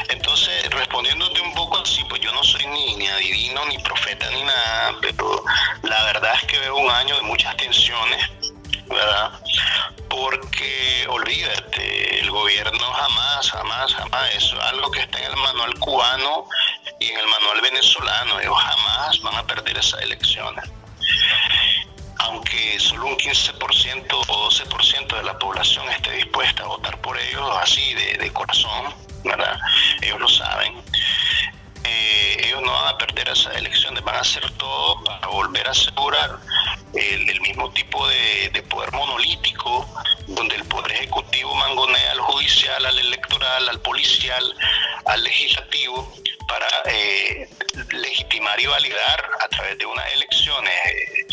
Entonces, 0.09 0.71
respondiéndote 0.71 1.41
un 1.41 1.53
poco 1.53 1.79
así, 1.79 2.05
pues 2.09 2.21
yo 2.21 2.33
no 2.33 2.45
soy 2.45 2.65
ni, 2.67 2.95
ni 2.95 3.09
adivino, 3.09 3.67
ni 3.67 3.79
profeta, 3.79 4.31
ni 4.31 4.45
nada, 4.45 4.95
pero 5.01 5.43
la 5.83 6.05
verdad 6.05 6.33
es 6.41 6.45
que 6.45 6.61
veo 6.61 6.77
un 6.77 6.91
año 6.91 7.17
de 7.17 7.23
muchas 7.23 7.57
tensiones, 7.57 8.31
¿verdad? 8.87 9.33
Porque 10.09 11.07
olvídate, 11.09 12.21
el 12.21 12.31
gobierno 12.31 12.79
jamás, 12.79 13.51
jamás, 13.51 13.95
jamás, 13.95 14.35
eso 14.37 14.57
es 14.57 14.65
algo 14.67 14.93
que 14.93 15.01
está 15.01 15.19
en 15.19 15.25
el 15.25 15.37
manual 15.37 15.75
cubano 15.81 16.47
y 17.01 17.11
en 17.11 17.19
el 17.19 17.27
manual 17.27 17.61
venezolano, 17.63 18.34
esas 19.81 20.01
elecciones. 20.03 20.65
Aunque 22.19 22.79
solo 22.79 23.07
un 23.07 23.17
15% 23.17 24.07
o 24.29 24.51
12% 24.51 25.17
de 25.17 25.23
la 25.23 25.39
población 25.39 25.89
esté 25.91 26.13
dispuesta 26.13 26.63
a 26.63 26.67
votar 26.67 26.99
por 27.01 27.19
ellos 27.19 27.51
así 27.61 27.95
de, 27.95 28.33
corazón, 28.33 28.95
¿verdad? 29.25 29.59
Ellos 30.01 30.21
lo 30.21 30.29
saben. 30.29 30.75
Eh, 31.85 32.37
ellos 32.47 32.63
no 32.63 32.73
van 32.73 32.95
a 32.95 32.99
perder 32.99 33.29
esas 33.29 33.55
elecciones, 33.57 34.03
van 34.03 34.17
a 34.17 34.21
hacer 34.21 34.51
todo 34.53 35.05
para 35.05 35.27
volver 35.27 35.67
a 35.69 35.73
asegurar 35.73 36.39
el, 36.95 37.41
mismo 37.41 37.71
tipo 37.73 38.07
de, 38.09 38.63
poder 38.69 38.93
monolítico, 38.93 39.87
donde 40.27 40.57
el 40.57 40.65
poder 40.65 40.93
ejecutivo 40.93 41.55
mangonea 41.55 42.13
al 42.13 42.21
judicial, 42.21 42.87
al 42.87 42.99
electoral, 42.99 43.69
al 43.69 43.81
policial, 43.81 44.55
al 45.07 45.23
legislativo, 45.23 46.13
para 46.47 46.69
eh, 46.87 47.49
legitimar 47.93 48.59
y 48.61 48.67
validar 48.67 49.31
a 49.41 49.49
través 49.49 49.79
de 49.79 49.87
unas 49.87 50.13
elecciones 50.13 50.75
eh, 50.87 51.27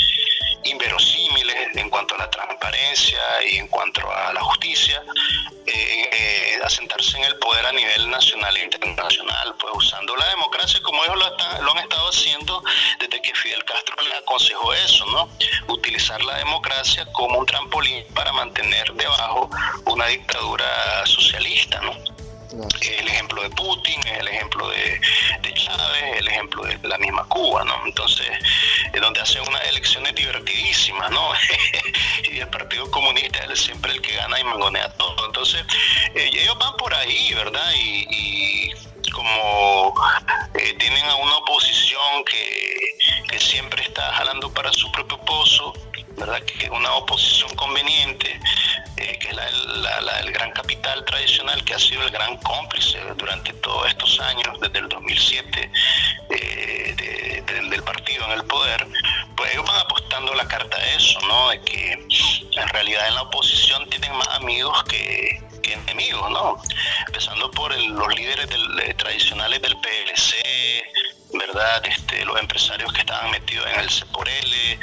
inverosímiles 0.64 1.76
en 1.76 1.90
cuanto 1.90 2.16
a 2.16 2.20
la 2.20 2.30
transparencia 2.30 3.20
y 3.50 3.58
en 3.58 3.68
cuanto 3.68 4.02
a 4.12 4.34
la 4.34 4.42
justicia, 4.42 5.02
eh, 5.66 6.60
asentarse 6.64 7.18
en 7.18 7.24
el 7.26 7.38
poder 7.40 7.66
a 7.66 7.72
nivel 7.72 8.10
nacional 8.10 8.56
e 8.58 8.64
internacional, 8.64 9.56
pues 9.60 9.74
usando 9.76 10.16
la 10.16 10.28
democracia 10.30 10.80
como 10.82 11.04
ellos 11.04 11.18
lo, 11.18 11.62
lo, 11.64 11.72
han 11.72 11.78
estado 11.80 12.10
haciendo 12.10 12.64
desde 13.00 13.22
que 13.22 13.34
Fidel 13.34 13.64
Castro 13.66 13.96
le 14.08 14.16
aconsejó 14.16 14.74
eso, 14.74 15.06
¿no? 15.08 15.30
Utilizar 15.68 16.22
la 16.24 16.38
democracia 16.38 17.06
como 17.14 17.40
un 17.40 17.46
trampolín 17.46 18.06
para 18.14 18.32
mantener 18.34 18.94
debajo 18.94 19.50
una 19.86 20.08
dictadura 20.08 21.06
socialista, 21.06 21.82
¿no? 21.82 22.21
El 22.52 23.08
ejemplo 23.08 23.42
de 23.44 23.50
Putin, 23.52 24.00
el 24.08 24.28
ejemplo 24.28 24.68
de, 24.70 25.00
Chávez, 25.54 26.18
el 26.18 26.28
ejemplo 26.28 26.64
de 26.64 26.78
la 26.88 26.98
misma 26.98 27.24
Cuba, 27.30 27.64
¿no? 27.64 27.82
Entonces, 27.86 28.28
es 28.92 29.02
donde 29.02 29.22
hacen 29.22 29.42
unas 29.48 29.64
elecciones 29.68 30.14
divertidísimas, 30.16 31.10
¿no? 31.12 31.32
y 32.32 32.40
el 32.40 32.48
Partido 32.50 32.90
Comunista 32.92 33.46
es 33.46 33.62
siempre 33.62 33.94
el 33.94 34.02
que 34.02 34.16
gana 34.16 34.40
y 34.40 34.44
mangonea 34.44 34.90
todo. 34.94 35.26
Entonces, 35.28 35.64
eh, 36.16 36.30
ellos 36.34 36.58
van 36.60 36.76
por 36.78 36.94
ahí, 36.94 37.34
¿verdad? 37.34 37.72
Y, 37.76 38.72
como 39.14 39.94
eh, 40.54 40.74
tienen 40.80 41.04
a 41.06 41.16
una 41.16 41.38
oposición 41.38 42.24
que, 42.26 42.98
que 43.28 43.40
siempre 43.40 43.84
está 43.84 44.04
jalando 44.14 44.52
para 44.54 44.72
su 44.72 44.90
propio 44.92 45.18
pozo, 45.26 45.74
¿verdad? 46.22 46.42
Que 46.44 46.70
una 46.70 46.94
oposición 46.94 47.54
conveniente, 47.56 48.40
eh, 48.98 49.18
que 49.20 49.30
es 49.30 49.36
la, 49.36 50.18
del 50.22 50.32
gran 50.32 50.52
capital 50.52 51.04
tradicional, 51.06 51.64
que 51.64 51.74
ha 51.74 51.80
sido 51.80 52.04
el 52.04 52.12
gran 52.12 52.38
cómplice 52.38 53.00
durante 53.18 53.52
todos 53.54 53.88
estos 53.88 54.20
años, 54.20 54.60
desde 54.62 54.80
el 54.80 54.90
2007, 54.90 55.72
eh, 56.30 57.44
del 57.70 57.84
partido 57.84 58.26
en 58.26 58.32
el 58.32 58.44
poder, 58.46 58.88
pues 59.36 59.52
ellos 59.54 59.66
van 59.66 59.80
apostando 59.80 60.34
la 60.36 60.48
carta 60.48 60.78
a 60.78 60.86
eso, 60.96 61.20
¿no? 61.22 61.50
De 61.50 61.62
que 61.62 61.94
en 61.94 62.68
realidad 62.70 63.08
en 63.08 63.16
la 63.16 63.22
oposición 63.24 63.90
tienen 63.90 64.14
más 64.16 64.28
amigos 64.30 64.84
que, 64.84 65.42
enemigos, 65.64 66.30
¿no? 66.32 66.62
Empezando 67.08 67.50
por 67.52 67.74
los 67.78 68.16
líderes 68.16 68.48
tradicionales 68.98 69.62
del 69.62 69.74
PLC, 69.78 70.36
¿verdad? 71.34 71.82
Este, 71.86 72.26
los 72.26 72.38
empresarios 72.40 72.92
que 72.92 73.00
estaban 73.00 73.32
metidos 73.32 73.66
en 73.74 73.80
el 73.80 73.90
C4L, 73.90 74.80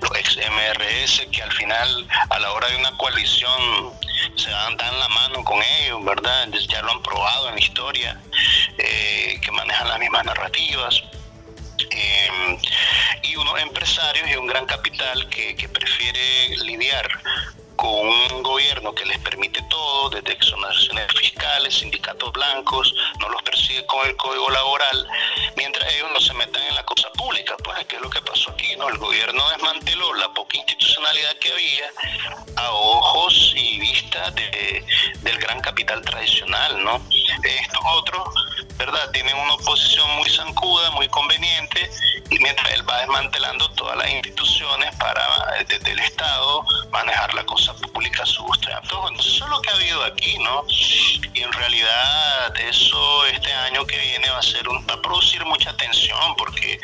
los 0.00 0.10
ex 0.18 0.36
MRS, 0.36 1.26
que 1.30 1.42
al 1.42 1.52
final, 1.52 2.06
a 2.30 2.38
la 2.38 2.52
hora 2.52 2.68
de 2.68 2.76
una 2.76 2.96
coalición, 2.96 3.92
se 4.36 4.50
dan, 4.50 4.76
dan 4.76 4.98
la 4.98 5.08
mano 5.08 5.44
con 5.44 5.62
ellos, 5.62 6.04
¿verdad? 6.04 6.48
Ya 6.68 6.82
lo 6.82 6.92
han 6.92 7.02
probado 7.02 7.48
en 7.48 7.54
la 7.54 7.60
historia, 7.60 8.20
eh, 8.78 9.38
que 9.42 9.50
manejan 9.50 9.88
las 9.88 9.98
mismas 9.98 10.24
narrativas. 10.24 11.02
Em, 11.90 12.58
y 13.22 13.36
unos 13.36 13.60
empresarios 13.60 14.28
y 14.30 14.36
un 14.36 14.46
gran 14.46 14.66
capital 14.66 15.28
que, 15.28 15.56
que 15.56 15.68
prefiere 15.68 16.56
lidiar 16.58 17.08
con 17.80 18.06
un 18.08 18.42
gobierno 18.42 18.94
que 18.94 19.06
les 19.06 19.18
permite 19.20 19.62
todo, 19.70 20.10
desde 20.10 20.32
exoneraciones 20.32 21.06
fiscales, 21.18 21.74
sindicatos 21.74 22.30
blancos, 22.30 22.94
no 23.20 23.30
los 23.30 23.42
persigue 23.42 23.86
con 23.86 24.06
el 24.06 24.14
código 24.16 24.50
laboral, 24.50 25.08
mientras 25.56 25.90
ellos 25.94 26.10
no 26.12 26.20
se 26.20 26.34
metan 26.34 26.62
en 26.62 26.74
la 26.74 26.84
cosa 26.84 27.09
pública, 27.20 27.54
pues 27.62 27.86
que 27.86 27.96
es 27.96 28.02
lo 28.02 28.08
que 28.08 28.20
pasó 28.22 28.50
aquí, 28.50 28.74
¿no? 28.76 28.88
El 28.88 28.96
gobierno 28.96 29.42
desmanteló 29.50 30.14
la 30.14 30.32
poca 30.32 30.56
institucionalidad 30.56 31.36
que 31.38 31.52
había 31.52 31.84
a 32.56 32.72
ojos 32.72 33.52
y 33.56 33.78
vista 33.78 34.30
de, 34.30 34.84
del 35.20 35.38
gran 35.38 35.60
capital 35.60 36.00
tradicional, 36.02 36.82
¿no? 36.82 37.02
Estos 37.42 37.80
otros, 37.94 38.28
¿verdad? 38.80 39.10
Tienen 39.12 39.36
una 39.36 39.54
oposición 39.54 40.10
muy 40.16 40.30
zancuda, 40.30 40.90
muy 40.92 41.06
conveniente, 41.08 41.90
y 42.30 42.38
mientras 42.38 42.72
él 42.72 42.88
va 42.88 43.00
desmantelando 43.00 43.70
todas 43.72 43.94
las 43.98 44.10
instituciones 44.10 44.94
para, 44.96 45.22
desde 45.68 45.92
el 45.92 45.98
Estado, 45.98 46.64
manejar 46.90 47.34
la 47.34 47.44
cosa 47.44 47.74
pública 47.74 48.22
a 48.22 48.26
su 48.26 48.42
gusto 48.42 48.70
eso 49.18 49.44
es 49.44 49.50
lo 49.50 49.60
que 49.60 49.70
ha 49.70 49.74
habido 49.74 50.02
aquí, 50.04 50.38
¿no? 50.38 50.64
Y 51.34 51.42
en 51.42 51.52
realidad, 51.52 52.56
eso 52.58 53.26
este 53.26 53.52
año 53.52 53.86
que 53.86 53.98
viene 53.98 54.30
va 54.30 54.38
a 54.38 54.42
ser 54.42 54.66
un, 54.66 54.86
va 54.88 54.94
a 54.94 55.02
producir 55.02 55.44
mucha 55.44 55.76
tensión, 55.76 56.34
porque, 56.36 56.80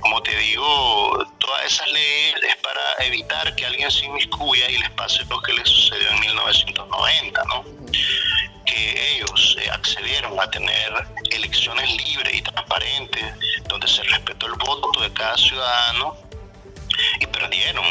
como 0.00 0.20
te 0.22 0.36
digo, 0.36 1.24
todas 1.38 1.64
esas 1.64 1.86
leyes 1.92 2.34
es 2.42 2.56
para 2.56 3.06
evitar 3.06 3.54
que 3.54 3.66
alguien 3.66 3.90
se 3.90 4.06
inmiscuya 4.06 4.68
y 4.68 4.78
les 4.78 4.90
pase 4.90 5.24
lo 5.26 5.40
que 5.42 5.52
les 5.52 5.68
sucedió 5.68 6.08
en 6.10 6.20
1990, 6.20 7.44
¿no? 7.44 7.64
Que 8.70 9.14
ellos 9.16 9.56
eh, 9.60 9.70
accedieron 9.70 10.38
a 10.38 10.50
tener 10.50 10.92
elecciones 11.30 11.90
libres 12.04 12.34
y 12.34 12.42
transparentes, 12.42 13.24
donde 13.68 13.88
se 13.88 14.02
respetó 14.04 14.46
el 14.46 14.54
voto 14.54 15.00
de 15.00 15.12
cada 15.12 15.36
ciudadano 15.36 16.16
y 17.20 17.26
perdieron. 17.26 17.84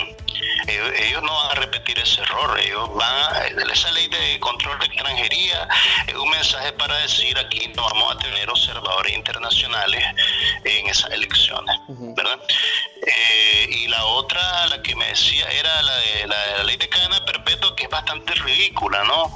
Ellos, 0.67 1.23
no 1.23 1.33
van 1.33 1.51
a 1.51 1.59
repetir 1.61 1.97
ese 1.99 2.21
error, 2.21 2.59
ellos 2.59 2.93
van 2.93 3.35
a, 3.35 3.47
esa 3.73 3.91
ley 3.91 4.07
de 4.07 4.39
control 4.39 4.77
de 4.79 4.85
extranjería 4.85 5.67
es 6.07 6.13
un 6.13 6.29
mensaje 6.29 6.71
para 6.73 6.95
decir 6.97 7.37
aquí 7.37 7.67
no 7.75 7.83
vamos 7.83 8.15
a 8.15 8.17
tener 8.19 8.49
observadores 8.49 9.13
internacionales 9.13 10.03
en 10.63 10.87
esas 10.87 11.11
elecciones, 11.11 11.75
¿verdad? 11.87 12.39
Eh, 13.05 13.48
y 13.69 13.87
la 13.87 14.03
otra, 14.05 14.67
la 14.67 14.81
que 14.81 14.95
me 14.95 15.05
decía, 15.07 15.45
era 15.49 15.81
la 15.81 15.95
de 15.95 16.27
la, 16.27 16.63
ley 16.63 16.77
de 16.77 16.89
cadena 16.89 17.23
perpetua, 17.23 17.75
que 17.75 17.83
es 17.83 17.89
bastante 17.89 18.33
ridícula, 18.35 19.03
¿no? 19.03 19.31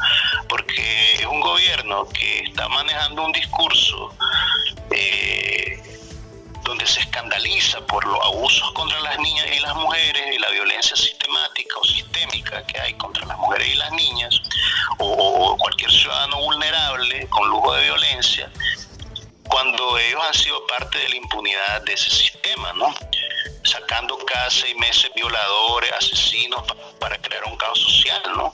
Porque 0.50 1.15
es 1.15 1.26
un 1.26 1.39
gobierno 1.39 2.08
que 2.10 2.39
está 2.39 2.67
manejando 2.69 3.26
un 3.26 3.32
discurso 3.32 4.15
eh, 4.91 5.82
donde 6.63 6.88
se 6.88 7.02
escandaliza 7.02 7.86
por 7.86 8.06
los 8.06 8.19
abusos 8.26 8.72
contra 8.74 9.00
las 9.02 9.19
niñas 9.19 9.46
y 9.56 9.60
las 9.60 9.76
mujeres 9.76 10.36
y 10.36 10.39
la 10.39 10.50
violencia 10.50 10.96
sistemática 10.96 11.76
o 11.80 11.84
sistémica 11.84 12.65
que 12.65 12.80
hay 12.80 12.93
contra 12.96 13.26
las 13.26 13.38
mujeres 13.38 13.67
y 13.67 13.76
las 13.76 13.91
niñas, 13.91 14.41
o, 14.98 15.56
cualquier 15.58 15.91
ciudadano 15.91 16.38
vulnerable 16.38 17.28
con 17.30 17.50
lujo 17.50 17.74
de 17.74 17.84
violencia, 17.84 18.52
cuando 19.48 19.98
ellos 19.98 20.22
han 20.26 20.34
sido 20.34 20.65
parte 20.67 20.98
de 20.98 21.10
la 21.10 21.15
impunidad 21.17 21.82
de 21.84 21.93
ese 21.93 22.10
sistema, 22.10 22.74
¿no? 22.74 22.93
Sacando 23.63 24.17
cada 24.25 24.49
seis 24.49 24.75
meses 24.77 25.12
violadores, 25.15 25.91
asesinos, 25.93 26.63
para 26.99 27.17
crear 27.17 27.43
un 27.45 27.56
caos 27.58 27.79
social, 27.79 28.21
¿no? 28.36 28.53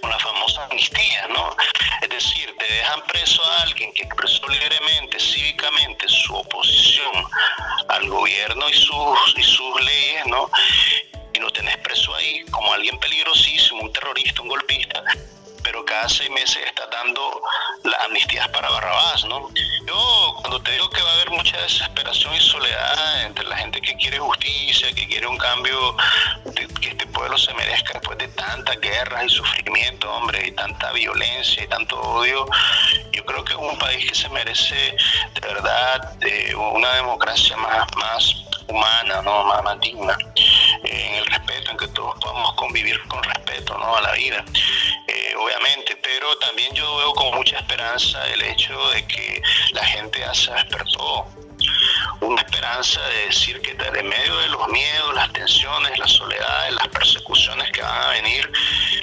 Con 0.00 0.10
la 0.10 0.18
famosa 0.18 0.64
amnistía, 0.64 1.28
¿no? 1.28 1.56
Es 2.02 2.08
decir, 2.08 2.54
te 2.58 2.66
preso 3.08 3.42
a 3.44 3.62
alguien 3.62 3.92
que 3.94 4.02
expresó 4.02 4.48
libremente, 4.48 5.18
cívicamente, 5.18 6.06
su 6.08 6.34
oposición 6.34 7.12
al 7.88 8.08
gobierno 8.08 8.68
y 8.68 8.74
sus, 8.74 9.34
y 9.36 9.42
sus 9.42 9.80
leyes, 9.82 10.26
¿no? 10.26 10.50
Y 11.32 11.38
lo 11.38 11.50
tenés 11.50 11.76
preso 11.78 12.14
ahí 12.14 12.44
como 12.50 12.72
alguien 12.72 12.98
peligrosísimo, 12.98 13.82
un 13.82 13.92
terrorista, 13.92 14.42
un 14.42 14.48
golpista, 14.48 15.02
pero 15.62 15.84
cada 15.84 16.08
seis 16.08 16.30
meses 16.30 16.58
está 16.66 16.86
dando 16.86 17.40
las 17.84 18.00
amnistías 18.04 18.48
para 18.48 18.70
Barrabás, 18.70 19.24
¿no? 19.24 19.48
Yo 19.86 20.27
cuando 20.48 20.64
te 20.64 20.72
digo 20.72 20.88
que 20.88 21.02
va 21.02 21.10
a 21.10 21.12
haber 21.12 21.30
mucha 21.30 21.60
desesperación 21.60 22.34
y 22.34 22.40
soledad 22.40 23.26
entre 23.26 23.44
la 23.44 23.56
gente 23.58 23.82
que 23.82 23.94
quiere 23.96 24.18
justicia, 24.18 24.88
que 24.94 25.06
quiere 25.06 25.26
un 25.26 25.36
cambio, 25.36 25.94
que 26.80 26.88
este 26.88 27.06
pueblo 27.08 27.36
se 27.36 27.52
merezca 27.52 27.98
después 27.98 28.16
de 28.16 28.28
tantas 28.28 28.80
guerras 28.80 29.24
y 29.26 29.28
sufrimiento, 29.28 30.10
hombre, 30.10 30.48
y 30.48 30.52
tanta 30.52 30.90
violencia 30.92 31.64
y 31.64 31.66
tanto 31.66 32.00
odio, 32.00 32.46
yo 33.12 33.26
creo 33.26 33.44
que 33.44 33.52
es 33.52 33.58
un 33.58 33.76
país 33.78 34.08
que 34.08 34.14
se 34.14 34.30
merece 34.30 34.96
de 35.34 35.40
verdad 35.40 36.16
una 36.56 36.94
democracia 36.94 37.54
más, 37.58 37.86
más 37.96 38.34
humana, 38.68 39.20
¿no? 39.20 39.44
más, 39.44 39.62
más 39.64 39.78
digna, 39.80 40.16
en 40.88 41.14
el 41.16 41.26
respeto, 41.26 41.70
en 41.70 41.76
que 41.76 41.88
todos 41.88 42.18
podamos 42.20 42.54
convivir 42.54 43.00
con 43.08 43.22
respeto 43.22 43.76
¿no? 43.78 43.96
a 43.96 44.00
la 44.00 44.12
vida. 44.12 44.44
Eh, 45.06 45.34
obviamente, 45.36 45.96
pero 46.02 46.36
también 46.38 46.74
yo 46.74 46.96
veo 46.96 47.12
con 47.12 47.34
mucha 47.34 47.58
esperanza 47.58 48.26
el 48.28 48.42
hecho 48.42 48.90
de 48.90 49.06
que 49.06 49.42
la 49.72 49.84
gente 49.84 50.20
ya 50.20 50.34
se 50.34 50.52
despertó. 50.52 51.26
Una 52.20 52.40
esperanza 52.42 53.00
de 53.08 53.26
decir 53.26 53.60
que 53.60 53.70
en 53.70 54.08
medio 54.08 54.36
de 54.38 54.48
los 54.48 54.68
miedos, 54.68 55.14
las 55.14 55.32
tensiones, 55.32 55.98
las 55.98 56.12
soledades, 56.12 56.74
las 56.74 56.88
persecuciones 56.88 57.70
que 57.72 57.82
van 57.82 58.02
a 58.02 58.08
venir 58.10 58.50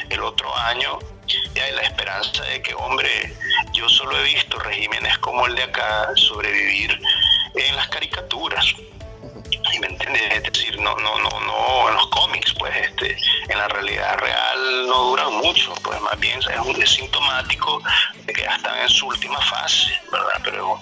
el 0.10 0.22
otro 0.22 0.56
año, 0.58 1.00
ya 1.54 1.64
hay 1.64 1.74
la 1.74 1.82
esperanza 1.82 2.44
de 2.44 2.62
que, 2.62 2.74
hombre, 2.76 3.36
yo 3.74 3.90
solo 3.90 4.18
he 4.20 4.24
visto 4.24 4.58
regímenes 4.60 5.18
como 5.20 5.48
el 5.48 5.56
de 5.56 5.64
acá 5.64 6.10
sobrevivir 6.16 7.00
en 7.56 7.76
las 7.76 7.88
caricaturas 7.90 8.74
Es 10.16 10.44
decir, 10.44 10.80
no, 10.80 10.96
no, 10.98 11.20
no, 11.20 11.40
no 11.42 11.90
en 11.90 11.96
los 11.96 12.08
cómics, 12.08 12.54
pues 12.58 12.76
este, 12.76 13.18
en 13.50 13.58
la 13.58 13.68
realidad 13.68 14.18
real 14.18 14.88
no 14.88 15.04
duran 15.10 15.34
mucho, 15.34 15.74
pues 15.84 16.00
más 16.02 16.18
bien 16.20 16.40
es, 16.40 16.60
un, 16.60 16.86
sintomático 16.86 17.82
de 18.24 18.34
que 18.34 18.44
ya 18.44 18.56
están 18.56 18.80
en 18.80 18.90
su 18.90 19.08
última 19.08 19.40
fase, 19.42 20.00
¿verdad? 20.12 20.42
Pero 20.44 20.80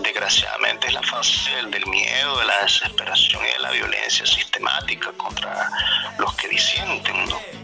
desgraciadamente 0.00 0.86
es 0.86 0.94
la 0.94 1.02
fase 1.02 1.50
del, 1.70 1.86
miedo, 1.86 2.38
de 2.38 2.46
la 2.46 2.62
desesperación 2.62 3.42
y 3.44 3.52
de 3.52 3.58
la 3.58 3.70
violencia 3.70 4.24
sistemática 4.24 5.12
contra 5.16 5.68
los 6.18 6.34
que 6.34 6.48
disienten, 6.48 7.28
¿no? 7.28 7.61